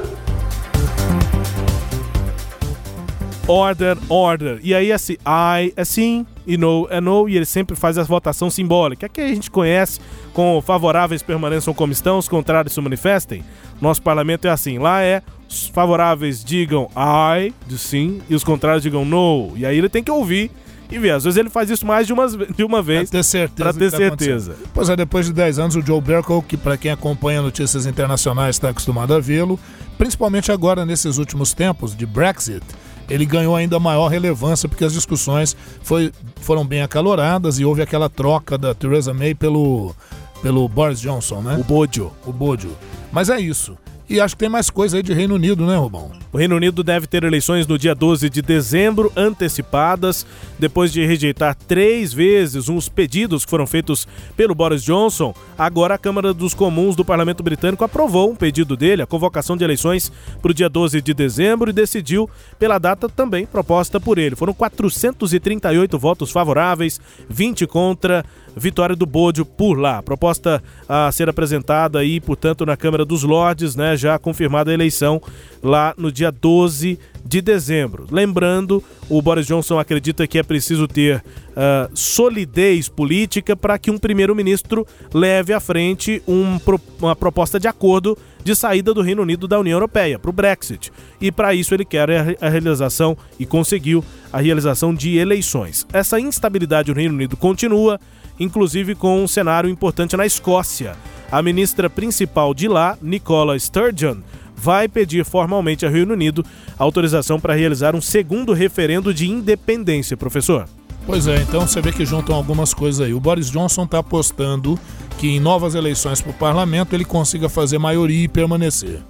[3.47, 4.59] Order, order.
[4.61, 8.03] E aí, assim, I é sim e no é no, e ele sempre faz a
[8.03, 9.07] votação simbólica.
[9.07, 10.01] Que a gente conhece
[10.33, 13.45] com favoráveis permaneçam como estão, os contrários se manifestem.
[13.79, 14.77] Nosso parlamento é assim.
[14.77, 19.53] Lá é os favoráveis digam I, de sim, e os contrários digam no.
[19.55, 20.51] E aí ele tem que ouvir
[20.91, 21.11] e ver.
[21.11, 23.09] Às vezes ele faz isso mais de uma, de uma vez.
[23.09, 23.69] Pra ter certeza.
[23.69, 24.55] Pra ter tá certeza.
[24.73, 28.55] Pois é, depois de 10 anos, o Joe Berkel, que para quem acompanha notícias internacionais
[28.55, 29.59] está acostumado a vê-lo,
[29.97, 32.63] principalmente agora nesses últimos tempos de Brexit,
[33.09, 38.09] ele ganhou ainda maior relevância porque as discussões foi, foram bem acaloradas e houve aquela
[38.09, 39.93] troca da Theresa May pelo,
[40.41, 41.57] pelo Boris Johnson, né?
[41.59, 42.11] O Bojo.
[42.25, 42.71] O Bojo.
[43.11, 43.77] Mas é isso.
[44.09, 46.11] E acho que tem mais coisa aí de Reino Unido, né, Rubão?
[46.31, 50.25] O Reino Unido deve ter eleições no dia 12 de dezembro, antecipadas,
[50.59, 55.33] depois de rejeitar três vezes uns pedidos que foram feitos pelo Boris Johnson.
[55.57, 59.63] Agora a Câmara dos Comuns do Parlamento Britânico aprovou um pedido dele, a convocação de
[59.63, 62.29] eleições para o dia 12 de dezembro, e decidiu
[62.59, 64.35] pela data também proposta por ele.
[64.35, 66.99] Foram 438 votos favoráveis,
[67.29, 68.25] 20 contra
[68.55, 70.01] vitória do Bodio por lá.
[70.01, 73.92] Proposta a ser apresentada aí, portanto, na Câmara dos Lordes, né?
[73.95, 75.21] Já confirmada a eleição
[75.61, 78.05] lá no dia 12 de dezembro.
[78.11, 83.97] Lembrando, o Boris Johnson acredita que é preciso ter uh, solidez política para que um
[83.97, 86.59] primeiro-ministro leve à frente um,
[86.99, 90.91] uma proposta de acordo de saída do Reino Unido da União Europeia, para o Brexit.
[91.21, 92.09] E para isso ele quer
[92.41, 95.87] a realização e conseguiu a realização de eleições.
[95.93, 97.99] Essa instabilidade no Reino Unido continua
[98.43, 100.95] inclusive com um cenário importante na Escócia.
[101.31, 104.17] A ministra principal de lá, Nicola Sturgeon,
[104.55, 106.45] vai pedir formalmente ao Reino Unido
[106.77, 110.67] autorização para realizar um segundo referendo de independência, professor.
[111.05, 113.13] Pois é, então você vê que juntam algumas coisas aí.
[113.13, 114.79] O Boris Johnson está apostando
[115.17, 119.01] que em novas eleições para o parlamento ele consiga fazer maioria e permanecer.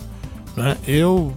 [0.55, 0.75] Né?
[0.87, 1.33] Eu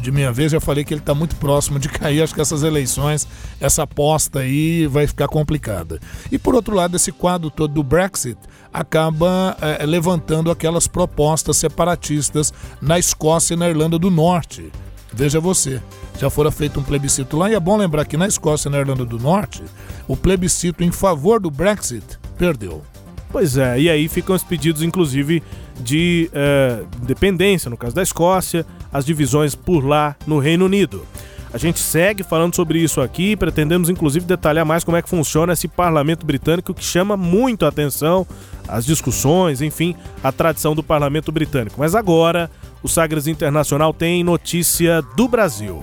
[0.00, 2.22] de minha vez, já falei que ele está muito próximo de cair.
[2.22, 3.26] Acho que essas eleições,
[3.60, 6.00] essa aposta aí vai ficar complicada.
[6.30, 8.38] E por outro lado, esse quadro todo do Brexit
[8.72, 14.70] acaba é, levantando aquelas propostas separatistas na Escócia e na Irlanda do Norte.
[15.12, 15.80] Veja você,
[16.18, 18.78] já fora feito um plebiscito lá, e é bom lembrar que na Escócia e na
[18.78, 19.62] Irlanda do Norte,
[20.06, 22.04] o plebiscito em favor do Brexit
[22.36, 22.82] perdeu.
[23.30, 25.42] Pois é, e aí ficam os pedidos, inclusive,
[25.80, 31.06] de é, dependência, no caso da Escócia, as divisões por lá no Reino Unido.
[31.52, 35.54] A gente segue falando sobre isso aqui, pretendemos inclusive detalhar mais como é que funciona
[35.54, 38.26] esse parlamento britânico que chama muito a atenção,
[38.66, 41.76] as discussões, enfim, a tradição do parlamento britânico.
[41.78, 42.50] Mas agora,
[42.82, 45.82] o Sagres Internacional tem notícia do Brasil.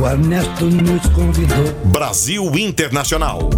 [0.00, 1.74] O Ernesto nos convidou.
[1.86, 3.50] Brasil Internacional.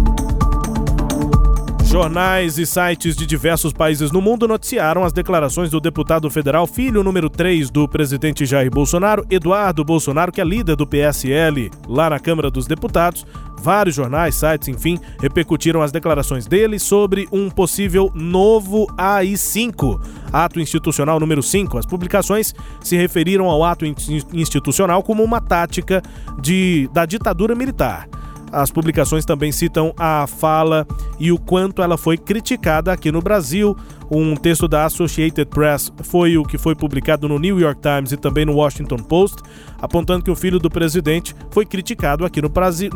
[1.91, 7.03] Jornais e sites de diversos países no mundo noticiaram as declarações do deputado federal, filho
[7.03, 12.17] número 3 do presidente Jair Bolsonaro, Eduardo Bolsonaro, que é líder do PSL lá na
[12.17, 13.25] Câmara dos Deputados.
[13.61, 21.19] Vários jornais, sites, enfim, repercutiram as declarações dele sobre um possível novo AI-5, ato institucional
[21.19, 21.77] número 5.
[21.77, 23.85] As publicações se referiram ao ato
[24.31, 26.01] institucional como uma tática
[26.41, 28.07] de, da ditadura militar.
[28.51, 30.85] As publicações também citam a fala
[31.17, 33.75] e o quanto ela foi criticada aqui no Brasil.
[34.09, 38.17] Um texto da Associated Press foi o que foi publicado no New York Times e
[38.17, 39.41] também no Washington Post,
[39.81, 42.49] apontando que o filho do presidente foi criticado aqui no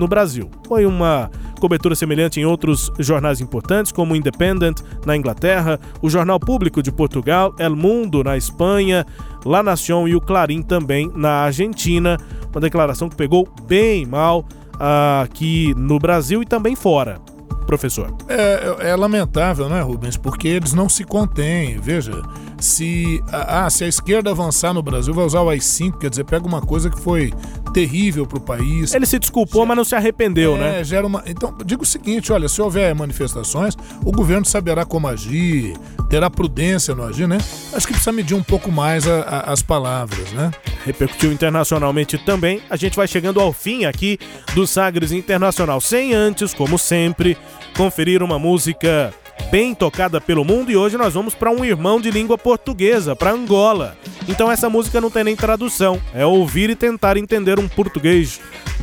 [0.07, 0.51] Brasil.
[0.67, 6.37] Foi uma cobertura semelhante em outros jornais importantes, como o Independent na Inglaterra, o Jornal
[6.37, 9.05] Público de Portugal, El Mundo na Espanha,
[9.45, 12.17] La Nación e o Clarim também na Argentina.
[12.51, 14.45] Uma declaração que pegou bem mal
[14.79, 17.19] aqui no Brasil e também fora
[17.65, 18.15] professor.
[18.27, 20.15] É, é, lamentável, né, Rubens?
[20.15, 21.79] Porque eles não se contêm.
[21.79, 22.13] Veja,
[22.59, 26.23] se a, ah, se a esquerda avançar no Brasil, vai usar o AI-5, quer dizer,
[26.23, 27.33] pega uma coisa que foi
[27.73, 28.93] terrível para o país.
[28.93, 30.83] Ele se desculpou, gera, mas não se arrependeu, é, né?
[30.83, 31.23] Gera uma...
[31.25, 35.75] Então, digo o seguinte: olha, se houver manifestações, o governo saberá como agir,
[36.09, 37.37] terá prudência no agir, né?
[37.73, 40.51] Acho que precisa medir um pouco mais a, a, as palavras, né?
[40.85, 42.61] Repercutiu internacionalmente também.
[42.69, 44.17] A gente vai chegando ao fim aqui
[44.53, 47.37] do Sagres Internacional, sem antes, como sempre,
[47.75, 49.13] conferir uma música
[49.51, 53.31] bem tocada pelo mundo e hoje nós vamos para um irmão de língua portuguesa, para
[53.31, 53.97] Angola.
[54.27, 58.41] Então essa música não tem nem tradução, é ouvir e tentar entender um português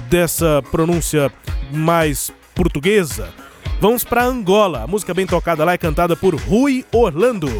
[0.09, 1.33] dessa pronúncia
[1.73, 3.29] mais portuguesa.
[3.81, 4.85] Vamos para Angola.
[4.85, 7.51] A música bem tocada lá é cantada por Rui Orlando.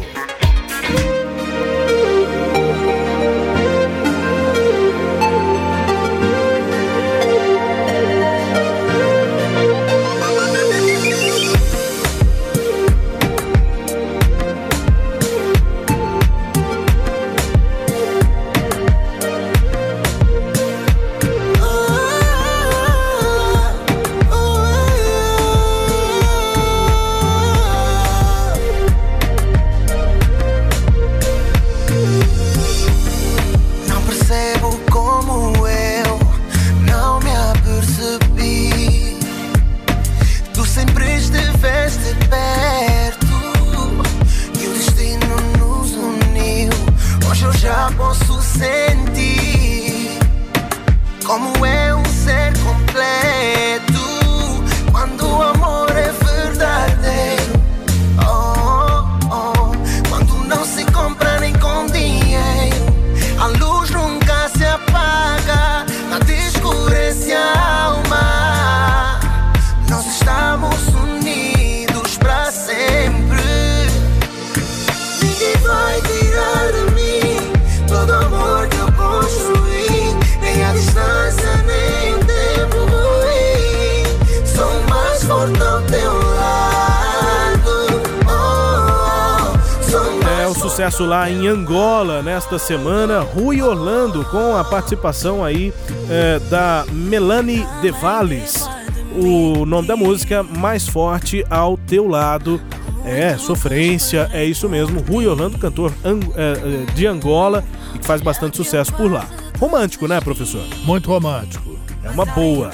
[90.83, 95.73] Sucesso lá em Angola nesta semana, Rui Orlando, com a participação aí
[96.09, 98.67] é, da Melanie De Valles.
[99.15, 102.59] O nome da música, Mais Forte ao Teu Lado.
[103.05, 104.99] É, sofrência, é isso mesmo.
[104.99, 107.63] Rui Orlando, cantor é, de Angola
[107.95, 109.25] e que faz bastante sucesso por lá.
[109.57, 110.63] Romântico, né, professor?
[110.83, 111.79] Muito romântico.
[112.03, 112.71] É uma boa.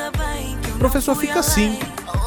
[0.79, 1.77] Professor, fica assim.